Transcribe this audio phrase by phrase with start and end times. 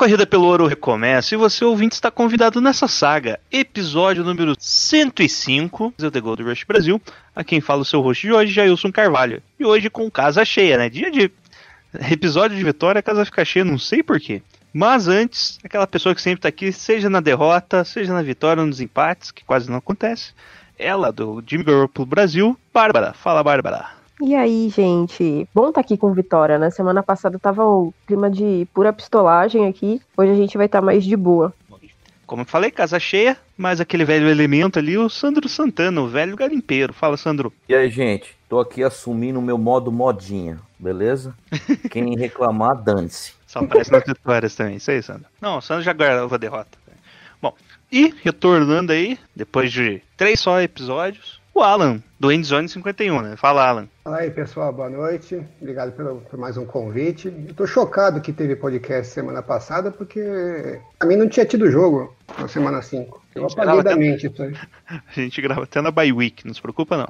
[0.00, 6.10] Corrida pelo ouro recomeça e você ouvinte está convidado nessa saga, episódio número 105 do
[6.10, 6.98] The Gold Rush Brasil.
[7.36, 9.42] A quem fala o seu host de hoje, Jailson Carvalho.
[9.58, 10.88] E hoje com casa cheia, né?
[10.88, 11.30] Dia de
[12.10, 14.40] episódio de vitória, a casa fica cheia, não sei porquê.
[14.72, 18.66] Mas antes, aquela pessoa que sempre tá aqui, seja na derrota, seja na vitória ou
[18.66, 20.32] nos empates, que quase não acontece,
[20.78, 23.12] ela do Jimmy Garoppolo Brasil, Bárbara.
[23.12, 23.99] Fala, Bárbara.
[24.22, 25.48] E aí, gente?
[25.54, 26.68] Bom estar aqui com Vitória, né?
[26.70, 30.00] Semana passada tava um clima de pura pistolagem aqui.
[30.14, 31.54] Hoje a gente vai estar mais de boa.
[32.26, 36.36] Como eu falei, casa cheia, mas aquele velho elemento ali, o Sandro Santana, o velho
[36.36, 36.92] garimpeiro.
[36.92, 37.52] Fala, Sandro.
[37.68, 38.36] E aí, gente?
[38.48, 41.34] Tô aqui assumindo o meu modo modinha, beleza?
[41.90, 43.32] Quem reclamar, dane-se.
[43.46, 44.76] Só aparece nas vitórias também.
[44.76, 45.26] Isso aí, Sandro.
[45.40, 46.78] Não, o Sandro já guardou a derrota.
[47.42, 47.54] Bom,
[47.90, 53.36] e retornando aí, depois de três só episódios, o Alan, do Endzone 51, né?
[53.36, 53.88] Fala, Alan.
[54.04, 55.42] Fala aí, pessoal, boa noite.
[55.60, 57.32] Obrigado pelo, por mais um convite.
[57.48, 62.14] Eu tô chocado que teve podcast semana passada, porque a mim não tinha tido jogo
[62.38, 63.22] na semana 5.
[63.34, 64.54] Eu apaguei da mente isso aí.
[64.88, 67.08] A gente grava até na bye week, não se preocupa não.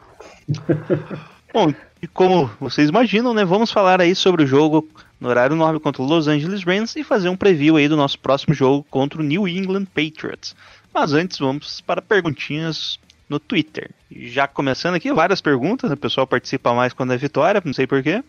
[1.52, 4.88] Bom, e como vocês imaginam, né, vamos falar aí sobre o jogo
[5.20, 8.18] no horário nobre contra o Los Angeles Rams e fazer um preview aí do nosso
[8.18, 10.55] próximo jogo contra o New England Patriots.
[10.94, 12.98] Mas antes vamos para perguntinhas
[13.31, 13.91] no Twitter.
[14.11, 18.23] Já começando aqui, várias perguntas, o pessoal participa mais quando é vitória, não sei porquê.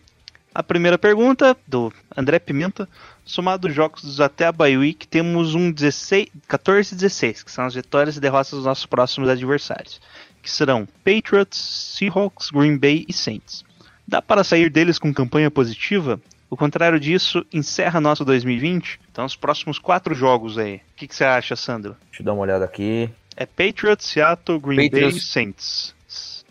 [0.54, 2.88] A primeira pergunta, do André Pimenta.
[3.24, 7.64] Somado os jogos até a bye week, temos um 16, 14 e 16, que são
[7.64, 10.00] as vitórias e derrotas dos nossos próximos adversários,
[10.42, 13.64] que serão Patriots, Seahawks, Green Bay e Saints.
[14.06, 16.20] Dá para sair deles com campanha positiva?
[16.50, 19.00] O contrário disso, encerra nosso 2020?
[19.10, 20.76] Então, os próximos quatro jogos aí.
[20.76, 21.96] O que você acha, Sandro?
[22.10, 23.08] Deixa eu dar uma olhada aqui.
[23.36, 25.30] É Patriots, Seattle, Green Bay e Patriots.
[25.30, 25.94] Saints.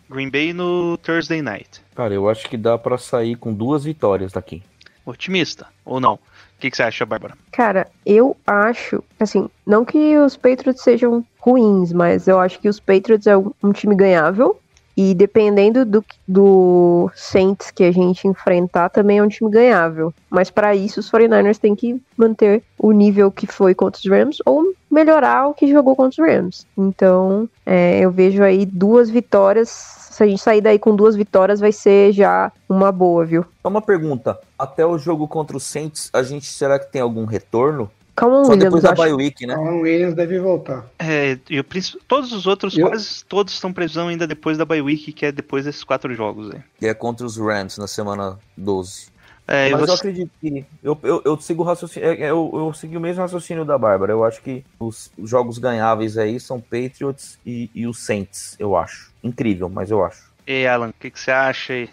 [0.10, 1.82] Green Bay no Thursday night.
[1.96, 4.62] Cara, eu acho que dá pra sair com duas vitórias daqui.
[5.06, 6.16] Otimista ou não?
[6.16, 6.20] O
[6.60, 7.36] que, que você acha, Bárbara?
[7.52, 12.80] Cara, eu acho, assim, não que os Patriots sejam ruins, mas eu acho que os
[12.80, 14.60] Patriots é um um time ganhável.
[14.96, 20.14] E dependendo do, do Saints que a gente enfrentar, também é um time ganhável.
[20.30, 24.38] Mas para isso, os 49ers têm que manter o nível que foi contra os Rams
[24.46, 26.68] ou melhorar o que jogou contra os Rams.
[26.78, 29.70] Então, é, eu vejo aí duas vitórias.
[29.70, 33.46] Se a gente sair daí com duas vitórias, vai ser já uma boa, viu?
[33.62, 34.38] Só uma pergunta.
[34.60, 37.90] Até o jogo contra o Saints, a gente será que tem algum retorno?
[38.16, 39.54] Calma, Só Williams, depois da bye week, né?
[39.56, 40.86] Alan Williams deve voltar.
[41.00, 41.66] É, e o
[42.08, 45.32] todos os outros, Eu- quase todos estão previsão ainda depois da bye week, que é
[45.32, 46.62] depois desses quatro jogos aí.
[46.80, 49.10] Que é contra os Rams na semana 12.
[49.48, 50.66] É, e Mas eu você- acredito que.
[50.84, 52.08] Eu, eu, eu sigo o raciocínio.
[52.10, 54.12] é, Eu, eu segui o mesmo raciocínio da Bárbara.
[54.14, 59.12] Eu acho que os jogos ganháveis aí são Patriots e, e os Saints, eu acho.
[59.24, 60.32] Incrível, mas eu acho.
[60.48, 61.90] E Alan, o que, que você acha aí?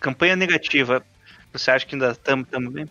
[0.00, 1.02] Campanha negativa.
[1.52, 2.86] Você acha que ainda estamos bem?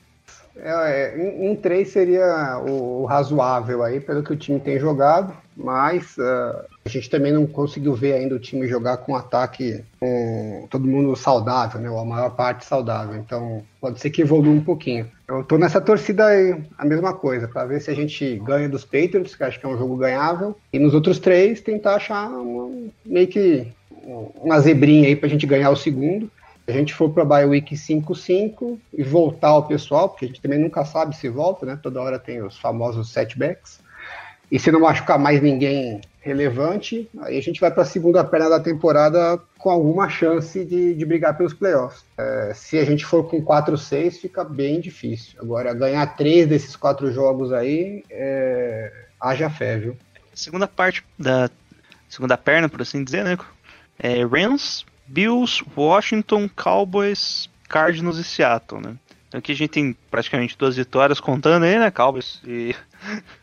[0.56, 6.16] É, em três seria o, o razoável aí, pelo que o time tem jogado, mas
[6.20, 10.88] ah, a gente também não conseguiu ver ainda o time jogar com ataque com todo
[10.88, 11.90] mundo saudável, né?
[11.90, 13.16] Ou a maior parte saudável.
[13.16, 15.10] Então pode ser que evolua um pouquinho.
[15.28, 18.86] Eu tô nessa torcida aí, a mesma coisa, para ver se a gente ganha dos
[18.86, 22.90] Patriots, que acho que é um jogo ganhável, e nos outros três tentar achar uma-
[23.06, 23.68] meio que
[24.42, 26.30] uma zebrinha aí pra gente ganhar o segundo.
[26.68, 30.60] A gente for para bye week 5-5 e voltar o pessoal, porque a gente também
[30.60, 31.80] nunca sabe se volta, né?
[31.82, 33.82] Toda hora tem os famosos setbacks.
[34.50, 38.50] E se não machucar mais ninguém relevante, aí a gente vai para a segunda perna
[38.52, 42.06] da temporada com alguma chance de, de brigar pelos playoffs.
[42.18, 45.38] É, se a gente for com 4-6, fica bem difícil.
[45.42, 49.98] Agora, ganhar três desses quatro jogos aí, é, haja fé, viu?
[50.34, 51.50] Segunda parte da
[52.08, 53.38] segunda perna, por assim dizer, né?
[54.00, 58.96] É Rams, Bills, Washington, Cowboys, Cardinals e Seattle, né?
[59.28, 61.90] Então aqui a gente tem praticamente duas vitórias contando aí, né?
[61.90, 62.76] Cowboys e,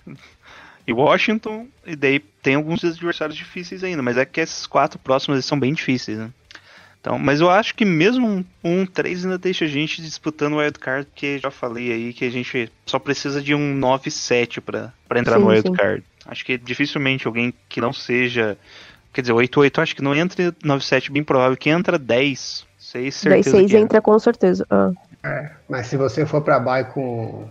[0.86, 5.44] e Washington, e daí tem alguns adversários difíceis ainda, mas é que esses quatro próximos
[5.44, 6.30] são bem difíceis, né?
[7.00, 10.56] Então, mas eu acho que mesmo um, um 3 ainda deixa a gente disputando o
[10.58, 15.18] wildcard, porque já falei aí que a gente só precisa de um 9-7 pra pra
[15.18, 16.04] entrar Sim, no wildcard.
[16.26, 18.56] Acho que dificilmente alguém que não seja.
[19.12, 22.66] Quer dizer, 8-8 acho que não entra 9-7, bem provável que entra 10.
[22.78, 23.84] 6 Daí certeza seis que entra.
[23.84, 24.66] entra com certeza.
[24.70, 24.92] Ah.
[25.68, 27.46] Mas se você for para bye com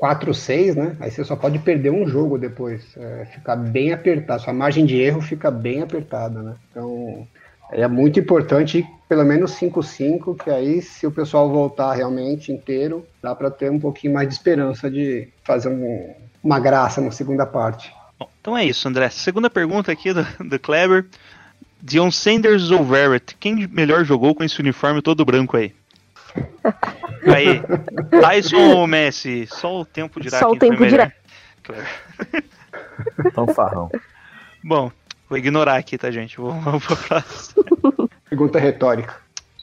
[0.00, 0.96] 4-6, né?
[1.00, 2.82] Aí você só pode perder um jogo depois.
[2.96, 4.42] É, ficar bem apertado.
[4.42, 6.54] Sua margem de erro fica bem apertada, né?
[6.70, 7.26] Então
[7.70, 13.34] é muito importante pelo menos 5-5, que aí se o pessoal voltar realmente inteiro, dá
[13.34, 17.92] para ter um pouquinho mais de esperança de fazer um, uma graça na segunda parte.
[18.20, 19.08] Bom, então é isso, André.
[19.08, 21.06] Segunda pergunta aqui do, do Kleber.
[21.82, 23.34] Dion Sanders ou Verrett?
[23.40, 25.74] Quem melhor jogou com esse uniforme todo branco aí?
[27.34, 27.60] Aí,
[28.20, 29.46] Tyson ou Messi?
[29.46, 31.10] Só o tempo dirá Só o tempo dirá.
[31.62, 31.88] Kleber.
[33.32, 33.90] Fanfarrão.
[34.62, 34.92] Bom,
[35.28, 36.36] vou ignorar aqui, tá, gente?
[36.36, 37.64] Vou- Vamos pra próxima.
[38.28, 39.16] Pergunta retórica.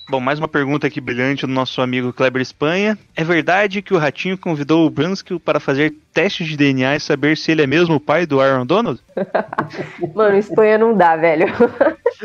[0.09, 2.97] Bom, mais uma pergunta aqui brilhante do nosso amigo Kleber Espanha.
[3.13, 7.35] É verdade que o Ratinho convidou o Brunskill para fazer testes de DNA e saber
[7.35, 9.01] se ele é mesmo o pai do Aaron Donald?
[10.15, 11.47] Mano, Espanha não dá, velho.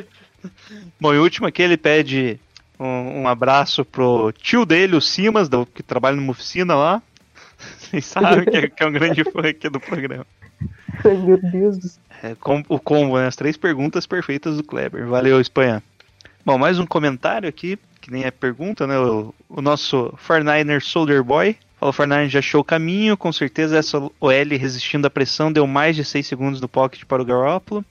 [1.01, 2.39] Bom, e o último aqui ele pede
[2.79, 7.03] um, um abraço pro tio dele, o Simas, do- que trabalha numa oficina lá.
[7.79, 10.25] Vocês sabem que é, que é um grande fã aqui do programa.
[11.05, 12.03] Meu Deus do céu.
[12.23, 13.27] É, com- o combo, né?
[13.27, 15.05] As três perguntas perfeitas do Kleber.
[15.09, 15.83] Valeu, Espanha.
[16.45, 18.99] Bom, mais um comentário aqui, que nem é pergunta, né?
[18.99, 21.57] O, o nosso 49er Soldier Boy.
[21.81, 25.95] O 49 já achou o caminho, com certeza essa OL resistindo à pressão deu mais
[25.95, 27.85] de 6 segundos no pocket para o Garoppolo.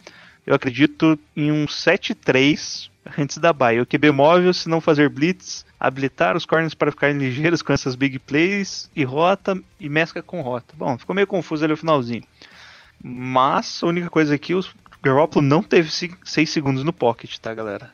[0.46, 3.80] Eu acredito em um 7-3 antes da bye.
[3.80, 7.96] O QB móvel, se não fazer blitz, habilitar os corners para ficarem ligeiros com essas
[7.96, 10.74] big plays e rota e mescla com rota.
[10.78, 12.24] Bom, ficou meio confuso ali o finalzinho.
[13.02, 14.64] Mas a única coisa aqui, o
[15.02, 17.92] Garoppolo não teve 6 segundos no pocket, tá, galera?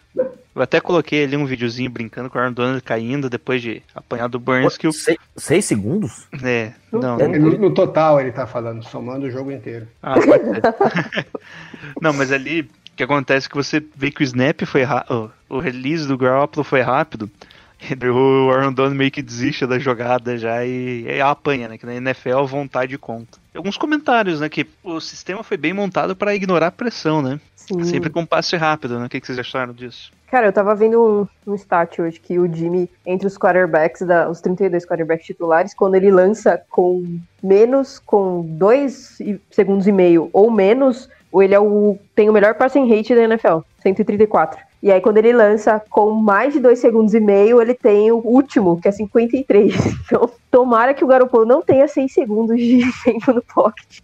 [0.56, 4.28] Eu até coloquei ali um videozinho brincando com o Aaron Donald caindo depois de apanhar
[4.28, 4.92] do Burns, que o...
[4.92, 6.28] Seis, seis segundos?
[6.44, 9.88] É, não, É, No, no total ele tá falando, somando o jogo inteiro.
[10.02, 11.28] Ah, pode ser.
[12.02, 15.32] não, mas ali o que acontece é que você vê que o snap foi rápido,
[15.48, 17.30] o release do Garoppolo foi rápido,
[17.80, 21.78] e o Aaron Donald meio que desiste da jogada já e, e apanha, né?
[21.78, 23.38] Que na NFL vontade conta.
[23.56, 24.50] Alguns comentários, né?
[24.50, 27.40] Que o sistema foi bem montado para ignorar a pressão, né?
[27.68, 27.84] Sim.
[27.84, 29.06] Sempre com passe rápido, né?
[29.06, 30.12] O que, que vocês acharam disso?
[30.32, 34.30] Cara, eu tava vendo um, um stat hoje que o Jimmy, entre os quarterbacks, da,
[34.30, 39.20] os 32 quarterbacks titulares, quando ele lança com menos, com 2
[39.52, 43.60] segundos e meio ou menos, ele é o, tem o melhor passing rate da NFL,
[43.82, 44.60] 134.
[44.82, 48.18] E aí, quando ele lança com mais de 2 segundos e meio, ele tem o
[48.18, 49.74] último, que é 53.
[50.08, 54.00] Então, tomara que o Garoppolo não tenha 6 segundos de tempo no pocket.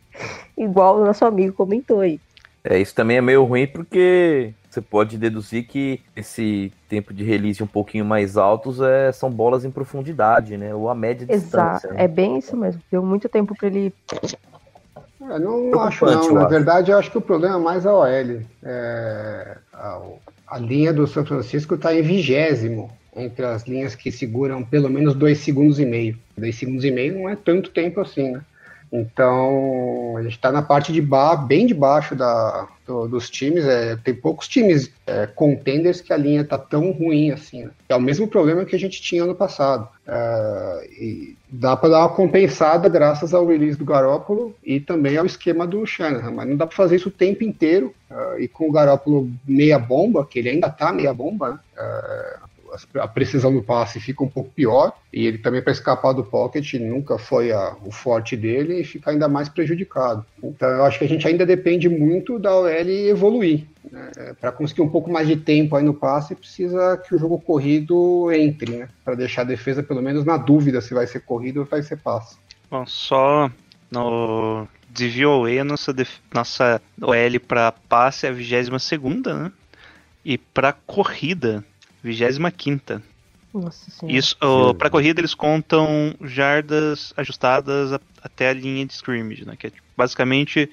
[0.57, 2.19] Igual o nosso amigo comentou aí.
[2.63, 7.61] É, isso também é meio ruim porque você pode deduzir que esse tempo de release
[7.61, 10.73] um pouquinho mais altos é, são bolas em profundidade, né?
[10.73, 11.43] Ou a média Exato.
[11.73, 11.91] distância.
[11.93, 12.03] né?
[12.05, 12.81] É bem isso mesmo.
[12.89, 13.93] Deu muito tempo pra ele
[15.21, 16.23] Eu não acho não.
[16.23, 16.49] eu Na acho.
[16.49, 18.05] verdade, eu acho que o problema é mais a OL.
[18.63, 20.01] É, a,
[20.47, 25.13] a linha do São Francisco está em vigésimo entre as linhas que seguram pelo menos
[25.13, 26.17] dois segundos e meio.
[26.37, 28.41] Dois segundos e meio não é tanto tempo assim, né?
[28.95, 33.65] Então, a gente está na parte de ba bem debaixo da, do- dos times.
[33.65, 37.63] É, tem poucos times é, contenders que a linha está tão ruim assim.
[37.65, 37.71] né?
[37.89, 39.87] É o mesmo problema que a gente tinha ano passado.
[40.07, 45.25] É, e dá para dar uma compensada graças ao release do Garópolo e também ao
[45.25, 47.93] esquema do Shanahan, mas não dá para fazer isso o tempo inteiro.
[48.11, 51.59] é, e com o Garópolo meia bomba, que ele ainda tá meia bomba, né?
[51.77, 52.42] É,
[52.95, 56.73] a precisão do passe fica um pouco pior e ele também para escapar do pocket
[56.75, 60.25] nunca foi a- o forte dele e fica ainda mais prejudicado.
[60.43, 63.65] Então eu acho que a gente ainda depende muito da OL evoluir.
[63.91, 64.11] Né?
[64.39, 68.31] Para conseguir um pouco mais de tempo aí no passe, precisa que o jogo corrido
[68.31, 68.89] entre, né?
[69.03, 71.97] para deixar a defesa pelo menos na dúvida se vai ser corrido ou vai ser
[71.97, 72.35] passe.
[72.71, 73.51] Bom, só
[73.91, 78.79] no DVOA, a nossa, def- nossa OL para passe é a 22
[79.25, 79.51] né?
[80.25, 81.63] E para corrida,
[82.03, 83.01] 25
[83.53, 84.17] Nossa senhora.
[84.17, 89.55] Isso, pra corrida eles contam jardas ajustadas a- até a linha de scrimmage, né?
[89.57, 90.69] Que é tipo, basicamente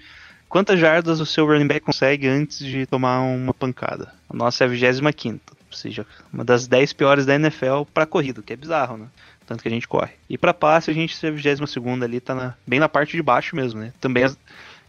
[0.49, 4.13] quantas jardas o seu running back consegue antes de tomar uma pancada.
[4.29, 8.41] A nossa é a 25 ou seja, uma das 10 piores da NFL pra corrida,
[8.41, 9.07] o que é bizarro, né?
[9.47, 10.13] Tanto que a gente corre.
[10.29, 13.23] E pra passe a gente é a 22 ali, tá na- bem na parte de
[13.23, 13.93] baixo mesmo, né?
[14.01, 14.33] Também é-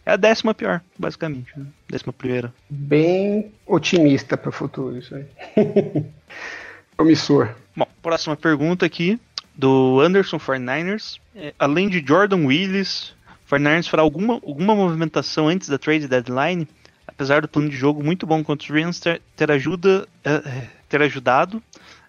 [0.04, 1.52] é a décima pior, basicamente.
[1.56, 1.66] Né?
[1.88, 2.52] Décima primeira.
[2.68, 5.26] Bem otimista para o futuro isso aí.
[6.96, 7.54] Promissor.
[7.76, 9.18] Bom, próxima pergunta aqui
[9.54, 11.18] do Anderson 49ers.
[11.34, 13.14] É, além de Jordan Willis,
[13.50, 16.66] 49ers fará alguma, alguma movimentação antes da trade deadline?
[17.06, 20.70] Apesar do plano de jogo muito bom contra os Rams ter, ter, ajuda, é, é,
[20.88, 21.62] ter ajudado,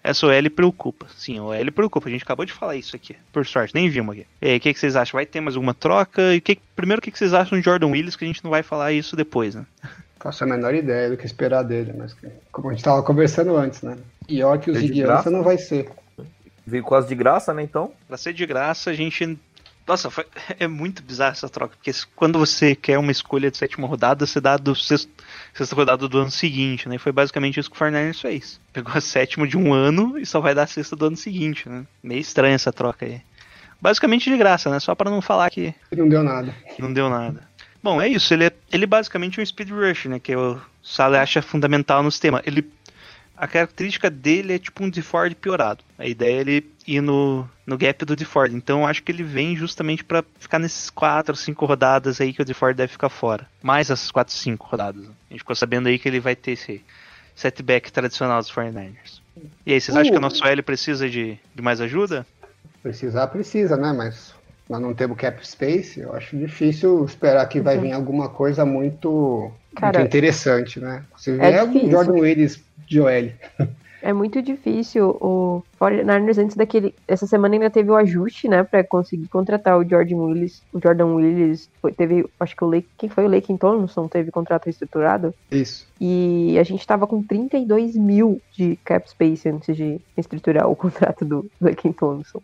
[0.04, 1.06] essa OL preocupa.
[1.16, 2.08] Sim, a OL preocupa.
[2.08, 3.16] A gente acabou de falar isso aqui.
[3.32, 4.26] Por sorte, nem vimos aqui.
[4.42, 5.16] E aí, o que, que vocês acham?
[5.16, 6.34] Vai ter mais alguma troca?
[6.34, 8.14] E que, primeiro, o que, que vocês acham de Jordan Willis?
[8.14, 9.64] Que a gente não vai falar isso depois, né?
[10.20, 12.16] Faço a menor ideia do que esperar dele, mas
[12.50, 13.98] como a gente estava conversando antes, né?
[14.26, 15.30] Pior que o Ziguiança graça.
[15.30, 15.90] não vai ser.
[16.66, 17.62] Veio quase de graça, né?
[17.62, 17.92] Então.
[18.08, 19.38] Pra ser de graça, a gente
[19.86, 20.26] Nossa, foi-
[20.58, 24.40] é muito bizarra essa troca, porque quando você quer uma escolha de sétima rodada, você
[24.40, 25.10] dá do sexto,
[25.52, 26.96] sexta rodada do ano seguinte, né?
[26.96, 28.60] E foi basicamente isso que o Fernandes fez.
[28.72, 31.68] Pegou a sétima de um ano e só vai dar a sexta do ano seguinte,
[31.68, 31.84] né?
[32.02, 33.20] Meio estranha essa troca aí.
[33.80, 34.80] Basicamente de graça, né?
[34.80, 36.54] Só pra não falar que Não deu nada.
[36.78, 37.46] não deu nada.
[37.82, 38.32] Bom, é isso.
[38.32, 40.18] Ele é, ele basicamente é um speed rush, né?
[40.18, 42.40] Que o Sala acha fundamental no sistema.
[42.46, 42.66] Ele,
[43.36, 45.84] a característica dele é tipo um DeFord piorado.
[45.98, 48.54] A ideia é ele ir no, no gap do DeFord.
[48.54, 52.42] Então eu acho que ele vem justamente pra ficar nesses 4, 5 rodadas aí que
[52.42, 53.46] o DeFord deve ficar fora.
[53.62, 55.04] Mais essas 4, 5 rodadas.
[55.04, 56.82] A gente ficou sabendo aí que ele vai ter esse
[57.34, 59.22] setback tradicional dos 49ers.
[59.66, 62.24] E aí, vocês acham que o nosso L precisa de, de mais ajuda?
[62.82, 63.92] Precisar, precisa, né?
[63.92, 64.32] Mas
[64.68, 66.00] nós não temos cap space.
[66.00, 71.04] Eu acho difícil esperar que vai vir alguma coisa muito, Cara, muito interessante, né?
[71.16, 71.90] Se é vier um difícil.
[71.90, 73.32] Jordan Willis de OL.
[74.06, 75.16] É muito difícil.
[75.18, 76.94] O 49ers antes daquele.
[77.08, 78.62] Essa semana ainda teve o ajuste, né?
[78.62, 80.62] Pra conseguir contratar o Jordan Willis.
[80.74, 82.26] O Jordan Willis foi- teve.
[82.38, 82.86] Acho que o Lake.
[82.98, 84.06] Quem foi o Lake Thompson?
[84.06, 85.32] Teve contrato reestruturado.
[85.50, 85.88] Isso.
[85.98, 91.24] E a gente tava com 32 mil de cap space antes de estruturar o contrato
[91.24, 92.42] do Lake Thompson.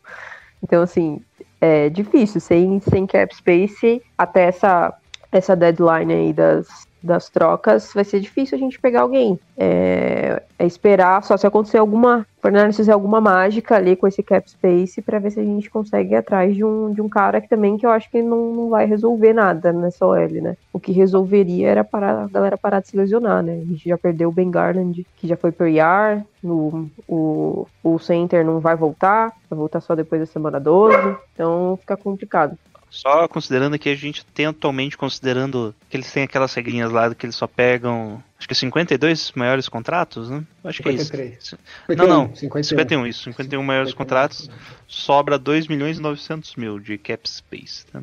[0.62, 1.20] Então, assim,
[1.60, 2.40] é difícil.
[2.40, 4.94] Sem, sem cap space, até essa,
[5.30, 9.38] essa deadline aí das, das trocas, vai ser difícil a gente pegar alguém.
[9.56, 12.26] É, é esperar só se acontecer alguma.
[12.42, 16.14] Fernandes fizer alguma mágica ali com esse cap space pra ver se a gente consegue
[16.14, 18.68] ir atrás de um, de um cara que também que eu acho que não, não
[18.70, 20.56] vai resolver nada nessa OL, né?
[20.72, 23.60] O que resolveria era parar, a galera parar de se lesionar, né?
[23.62, 27.98] A gente já perdeu o Ben Garland, que já foi pro IR, no, o, o
[27.98, 30.96] center não vai voltar, vai voltar só depois da semana 12,
[31.34, 32.56] então fica complicado.
[32.90, 37.24] Só considerando que a gente tem atualmente, considerando que eles têm aquelas regrinhas lá que
[37.24, 40.42] eles só pegam, acho que 52 maiores contratos, né?
[40.64, 41.38] Acho que é 53.
[41.38, 41.58] isso.
[41.88, 42.62] Não, não, 51.
[42.64, 43.22] 51, isso.
[43.24, 43.96] 51 maiores 51.
[43.96, 44.50] contratos,
[44.88, 48.02] sobra 2 milhões e 900 mil de cap space, tá?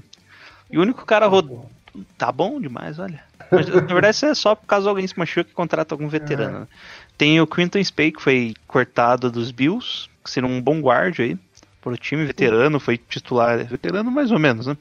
[0.71, 1.69] E o único cara rodou.
[2.17, 3.21] Tá bom demais, olha.
[3.51, 6.59] Mas, na verdade, isso é só caso alguém se machuque e contrata algum veterano.
[6.61, 6.67] né?
[7.17, 11.37] Tem o Quinton Spey, que foi cortado dos Bills, que seria um bom guarda aí
[11.87, 14.77] pro time veterano, foi titular, veterano mais ou menos, né?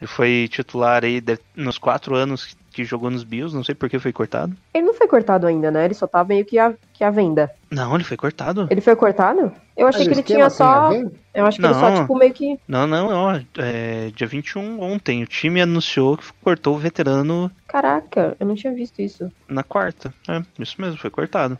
[0.00, 3.88] Ele foi titular aí de- nos quatro anos que jogou nos Bills, não sei por
[3.90, 4.56] que foi cortado.
[4.72, 5.84] Ele não foi cortado ainda, né?
[5.84, 7.50] Ele só tá meio que a, que a venda.
[7.68, 8.68] Não, ele foi cortado.
[8.70, 9.52] Ele foi cortado?
[9.76, 10.92] Eu achei Mas que ele tinha só.
[11.34, 12.02] Eu acho que ele só, Não.
[12.02, 12.58] tipo, meio que.
[12.68, 18.36] Não, não, ó, é, dia 21 ontem, o time anunciou que cortou o veterano Caraca,
[18.38, 19.30] eu não tinha visto isso.
[19.48, 20.14] na quarta.
[20.28, 21.58] É, isso mesmo, foi cortado.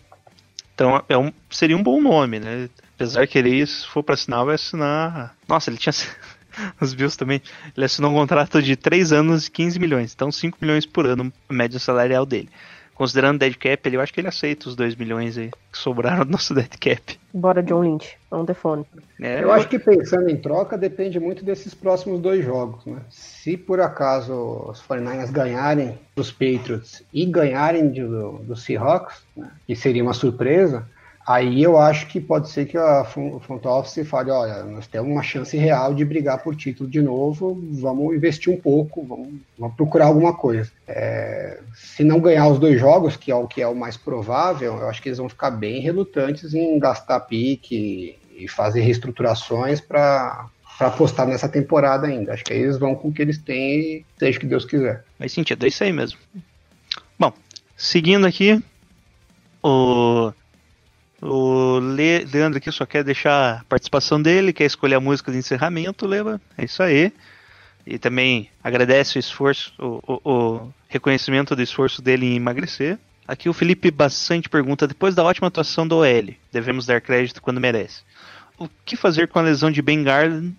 [0.74, 2.68] Então é um, seria um bom nome, né?
[2.98, 5.36] Apesar que ele, se for pra assinar, vai assinar.
[5.48, 5.92] Nossa, ele tinha.
[6.80, 7.40] Os Bills também.
[7.76, 10.12] Ele assinou um contrato de 3 anos e 15 milhões.
[10.12, 12.48] Então 5 milhões por ano, a média salarial dele.
[12.96, 16.24] Considerando dead cap, ele, eu acho que ele aceita os 2 milhões aí que sobraram
[16.26, 17.16] do nosso dead cap.
[17.32, 18.84] Bora, John Lynch, on the phone.
[19.20, 23.02] É, Eu acho que pensando em troca depende muito desses próximos dois jogos, né?
[23.08, 24.32] Se por acaso
[24.68, 29.48] os 49ers ganharem dos Patriots e ganharem de- do, do Seahawks, né?
[29.64, 30.84] que seria uma surpresa,
[31.28, 35.22] aí eu acho que pode ser que a front office fale, olha, nós temos uma
[35.22, 40.06] chance real de brigar por título de novo, vamos investir um pouco, vamos, vamos procurar
[40.06, 40.72] alguma coisa.
[40.86, 44.78] É, se não ganhar os dois jogos, que é o que é o mais provável,
[44.78, 50.48] eu acho que eles vão ficar bem relutantes em gastar pique e fazer reestruturações para
[50.80, 52.32] apostar nessa temporada ainda.
[52.32, 55.04] Acho que aí eles vão com o que eles têm seja o que Deus quiser.
[55.18, 56.18] Faz sentido, é isso aí mesmo.
[57.18, 57.34] Bom,
[57.76, 58.62] seguindo aqui,
[59.62, 60.32] o,
[61.20, 65.38] o Le- Leandro aqui só quer deixar a participação dele, quer escolher a música de
[65.38, 67.12] encerramento, leva, é isso aí.
[67.86, 72.98] E também agradece o esforço, o, o- o reconhecimento do esforço dele em emagrecer.
[73.26, 77.60] Aqui o Felipe bastante pergunta, depois da ótima atuação do OL, devemos dar crédito quando
[77.60, 78.02] merece.
[78.58, 80.04] O que fazer com a lesão de Ben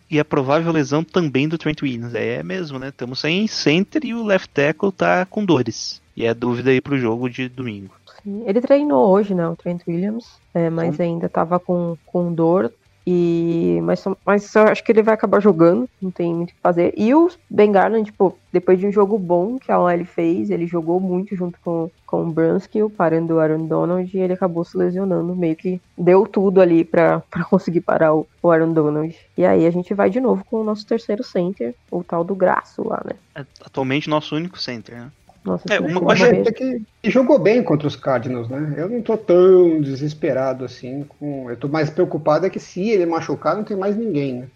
[0.10, 2.16] e a provável lesão também do Trent Williams?
[2.16, 2.90] É mesmo, né?
[2.90, 6.02] Estamos sem center e o left tackle tá com dores.
[6.16, 7.94] E é dúvida aí pro jogo de domingo.
[8.24, 12.72] Sim, Ele treinou hoje, né, o Trent Williams, é, mas ainda tava com, com dor.
[13.12, 16.62] E, mas, mas eu acho que ele vai acabar jogando, não tem muito o que
[16.62, 16.94] fazer.
[16.96, 20.68] E o Ben Garland, tipo, depois de um jogo bom que a OL fez, ele
[20.68, 24.78] jogou muito junto com, com o Brunskill, parando o Aaron Donald, e ele acabou se
[24.78, 29.16] lesionando, meio que deu tudo ali pra, pra conseguir parar o, o Aaron Donald.
[29.36, 32.36] E aí a gente vai de novo com o nosso terceiro center, o tal do
[32.36, 33.14] Graço lá, né?
[33.34, 35.12] É atualmente nosso único center, né?
[35.50, 36.42] Nossa, É, uma coisa- mesmo.
[36.42, 38.76] Até que jogou bem contra os Cardinals, né?
[38.78, 41.04] Eu não tô tão desesperado assim.
[41.18, 41.50] Com...
[41.50, 44.48] Eu tô mais preocupado é que se ele machucar, não tem mais ninguém, né?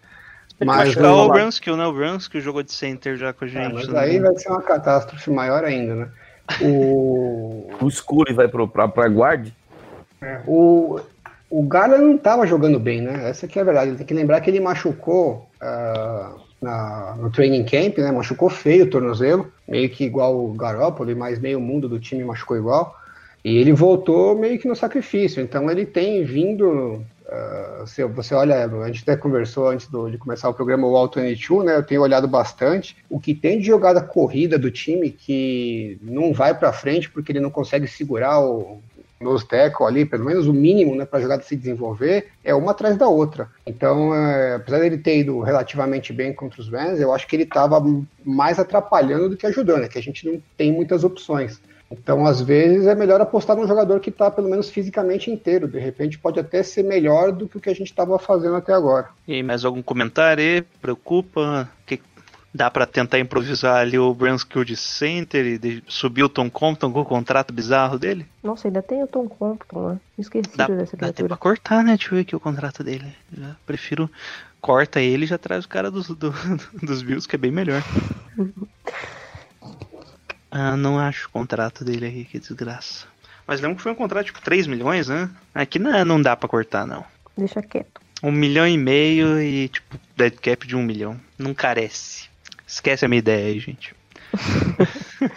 [0.63, 1.29] Mas, é o.
[1.29, 1.85] Brunskill, né?
[1.87, 3.73] O Brunskill jogou de center já com a É, gente.
[3.73, 6.07] mas se não me aí vai ser uma catástrofe maior ainda, né?
[6.61, 9.49] O, O Scurry vai pro, pra, pra guard.
[10.47, 10.99] o,
[11.49, 13.29] o Garland não estava jogando bem, né?
[13.29, 13.95] Essa que é a verdade.
[13.95, 16.33] Tem que lembrar que ele machucou ah,
[16.63, 18.11] na- no training camp, né?
[18.11, 22.57] Machucou feio o tornozelo, meio que igual o Garoppolo, mas meio mundo do time machucou
[22.57, 22.95] igual.
[23.45, 25.41] E ele voltou meio que no sacrifício.
[25.43, 27.03] Então ele tem vindo.
[27.27, 30.95] ah, se você olha, a gente até conversou antes do- de começar o programa o
[30.95, 31.75] All 22, né?
[31.75, 32.95] Eu tenho olhado bastante.
[33.09, 37.39] O que tem de jogada corrida do time que não vai para frente porque ele
[37.39, 38.79] não consegue segurar o
[39.23, 42.71] nose tackle ali, pelo menos o mínimo, né, para a jogada se desenvolver, é uma
[42.71, 43.49] atrás da outra.
[43.65, 47.43] Então, é, apesar dele ter ido relativamente bem contra os Rams, eu acho que ele
[47.43, 47.83] estava
[48.23, 51.59] mais atrapalhando do que ajudando, é que a gente não tem muitas opções.
[51.93, 55.67] Então, às vezes, é melhor apostar num jogador que está, pelo menos, fisicamente inteiro.
[55.67, 58.73] De repente, pode até ser melhor do que o que a gente estava fazendo até
[58.73, 59.09] agora.
[59.27, 60.65] E mais algum comentário?
[60.81, 61.69] Preocupa?
[61.85, 62.01] Que
[62.53, 67.01] dá pra tentar improvisar ali o Branskill de center e subir o Tom Compton com
[67.01, 68.25] o contrato bizarro dele?
[68.43, 69.99] Nossa, ainda tem o Tom Compton, né?
[70.17, 71.27] Esqueci Dá, dessa dá até criatura.
[71.29, 71.97] pra cortar, né?
[72.11, 73.13] Ver aqui o contrato dele.
[73.35, 74.09] Já prefiro
[74.61, 76.33] corta ele e já traz o cara dos, do-
[76.81, 77.83] dos Bills, que é bem melhor.
[80.51, 83.05] ah, não acho o contrato dele aí, que desgraça.
[83.47, 85.29] Mas lembra que foi um contrato tipo 3 milhões, né?
[85.53, 87.03] Aqui não, não dá pra cortar, não.
[87.37, 88.01] Deixa quieto.
[88.21, 91.19] Um milhão e meio e, tipo, dead cap de um milhão.
[91.37, 92.29] Não carece.
[92.73, 93.93] Esquece a minha ideia aí, gente.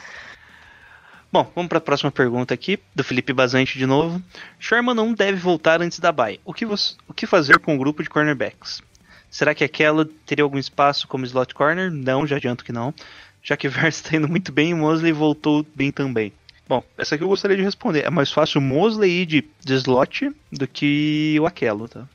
[1.30, 4.22] Bom, vamos para a próxima pergunta aqui, do Felipe Bazante de novo.
[4.58, 6.40] Sherman não deve voltar antes da bye.
[6.46, 8.80] O que, você- o que fazer com o grupo de cornerbacks?
[9.28, 11.90] Será que aquela teria algum espaço como slot corner?
[11.90, 12.94] Não, já adianto que não.
[13.42, 16.32] Já que Verse está indo muito bem e Mosley voltou bem também.
[16.66, 18.04] Bom, essa aqui eu gostaria de responder.
[18.06, 22.08] É mais fácil o Mosley ir de, de slot do que o Aquelo, tá?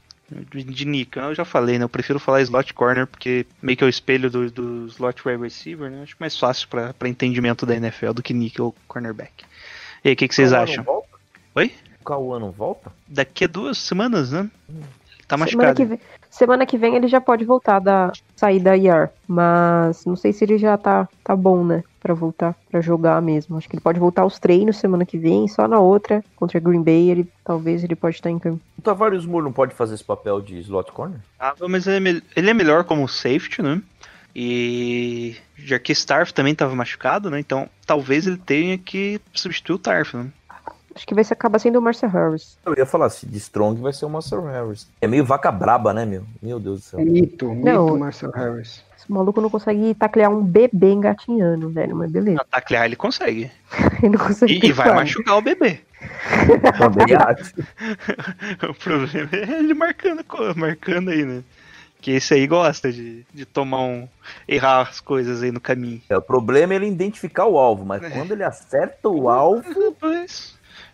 [0.50, 1.84] De, Nick, eu já falei, né?
[1.84, 5.42] Eu prefiro falar slot corner porque meio que é o espelho do, do slot wide
[5.42, 6.04] receiver, né?
[6.04, 9.44] Acho mais fácil pra pra entendimento da NFL do que Nick ou cornerback.
[10.04, 10.86] E aí, o que, que vocês acham?
[11.54, 11.72] Oi?
[12.00, 12.92] O Cauã não volta?
[13.08, 14.50] Daqui a duas semanas, né?
[15.28, 15.76] Tá Semana machucado.
[15.76, 20.16] que, vem, semana que vem ele já pode voltar da sair da IR, mas não
[20.16, 23.58] sei se ele já tá, tá bom, né, Pra voltar pra jogar mesmo.
[23.58, 26.82] Acho que ele pode voltar aos treinos semana que vem, só na outra contra Green
[26.82, 28.60] Bay ele talvez ele pode estar em campo.
[28.78, 31.20] O Tavares Moore não pode fazer esse papel de slot corner?
[31.40, 33.80] Ah, mas ele é, ele é melhor como safety, né?
[34.36, 37.40] E já que Starf também tava machucado, né?
[37.40, 40.32] Então talvez ele tenha que substituir o Tarf, né?
[40.96, 42.58] Acho que vai ser, acaba sendo o Marcel Harris.
[42.66, 44.88] Eu ia falar, se de Strong vai ser o Master Harris.
[45.00, 46.26] É meio vaca braba, né, meu?
[46.42, 47.00] Meu Deus do céu.
[47.00, 47.98] Mito, mito Não.
[47.98, 48.84] Marcel Harris.
[49.12, 52.46] Esse maluco não consegue taclear um bebê engatinhando, velho, mas beleza.
[52.50, 53.52] Taclear ele consegue.
[54.02, 55.82] Ele não consegue E, e vai machucar o bebê.
[58.70, 61.44] O problema é ele marcando, marcando aí, né?
[62.00, 64.08] Que esse aí gosta de, de tomar um.
[64.48, 66.02] errar as coisas aí no caminho.
[66.10, 69.64] É, o problema é ele identificar o alvo, mas quando ele acerta o alvo,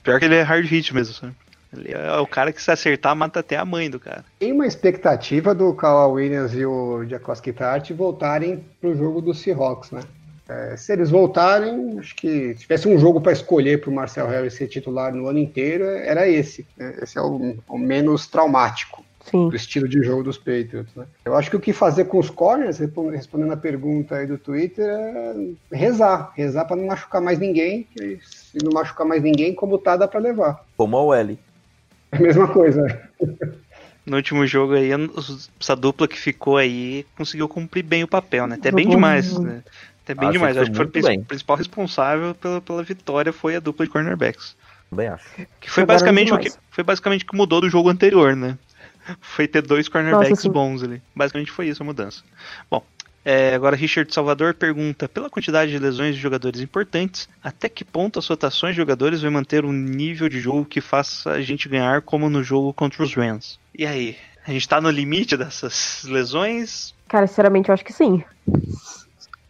[0.03, 1.34] pior que ele é hard hit mesmo, sabe?
[1.75, 4.23] Ele é o cara que se acertar mata até a mãe do cara.
[4.39, 9.91] Tem uma expectativa do Kawhi Williams e o Jacoski Tart voltarem pro jogo do Seahawks,
[9.91, 10.01] né?
[10.49, 14.27] É, se eles voltarem, acho que se tivesse um jogo para escolher para o Marcel
[14.27, 16.65] Harris ser titular no ano inteiro, era esse.
[16.77, 16.95] né?
[17.01, 19.49] Esse é o, o menos traumático Sim.
[19.49, 20.95] do estilo de jogo dos Patriots.
[20.95, 21.03] Né?
[21.25, 24.38] Eu acho que o que fazer com os corners, respon- respondendo a pergunta aí do
[24.38, 25.36] Twitter, é
[25.75, 26.32] rezar.
[26.34, 27.86] Rezar para não machucar mais ninguém.
[28.23, 30.63] se não machucar mais ninguém, como tá, dá para levar.
[30.77, 31.38] como a L.
[32.11, 33.09] É a mesma coisa.
[34.05, 34.89] No último jogo aí,
[35.59, 38.55] essa dupla que ficou aí conseguiu cumprir bem o papel, né?
[38.55, 39.61] Até bem demais, né?
[40.03, 40.55] Até bem Acho demais.
[40.55, 44.55] que Acho que foi o principal responsável pela, pela vitória foi a dupla de cornerbacks.
[44.89, 45.25] Também acho.
[45.59, 48.57] Que foi Jogaram basicamente o que foi basicamente o que mudou do jogo anterior, né?
[49.21, 51.01] Foi ter dois cornerbacks Nossa, bons ali.
[51.15, 52.23] Basicamente foi isso a mudança.
[52.69, 52.83] Bom,
[53.27, 58.19] é, agora Richard Salvador pergunta: pela quantidade de lesões de jogadores importantes, até que ponto
[58.19, 62.01] as rotações de jogadores vai manter um nível de jogo que faça a gente ganhar
[62.01, 63.59] como no jogo contra os Rams?
[63.77, 64.15] E aí?
[64.47, 66.95] A gente tá no limite dessas lesões?
[67.09, 68.23] Cara, sinceramente, eu acho que sim.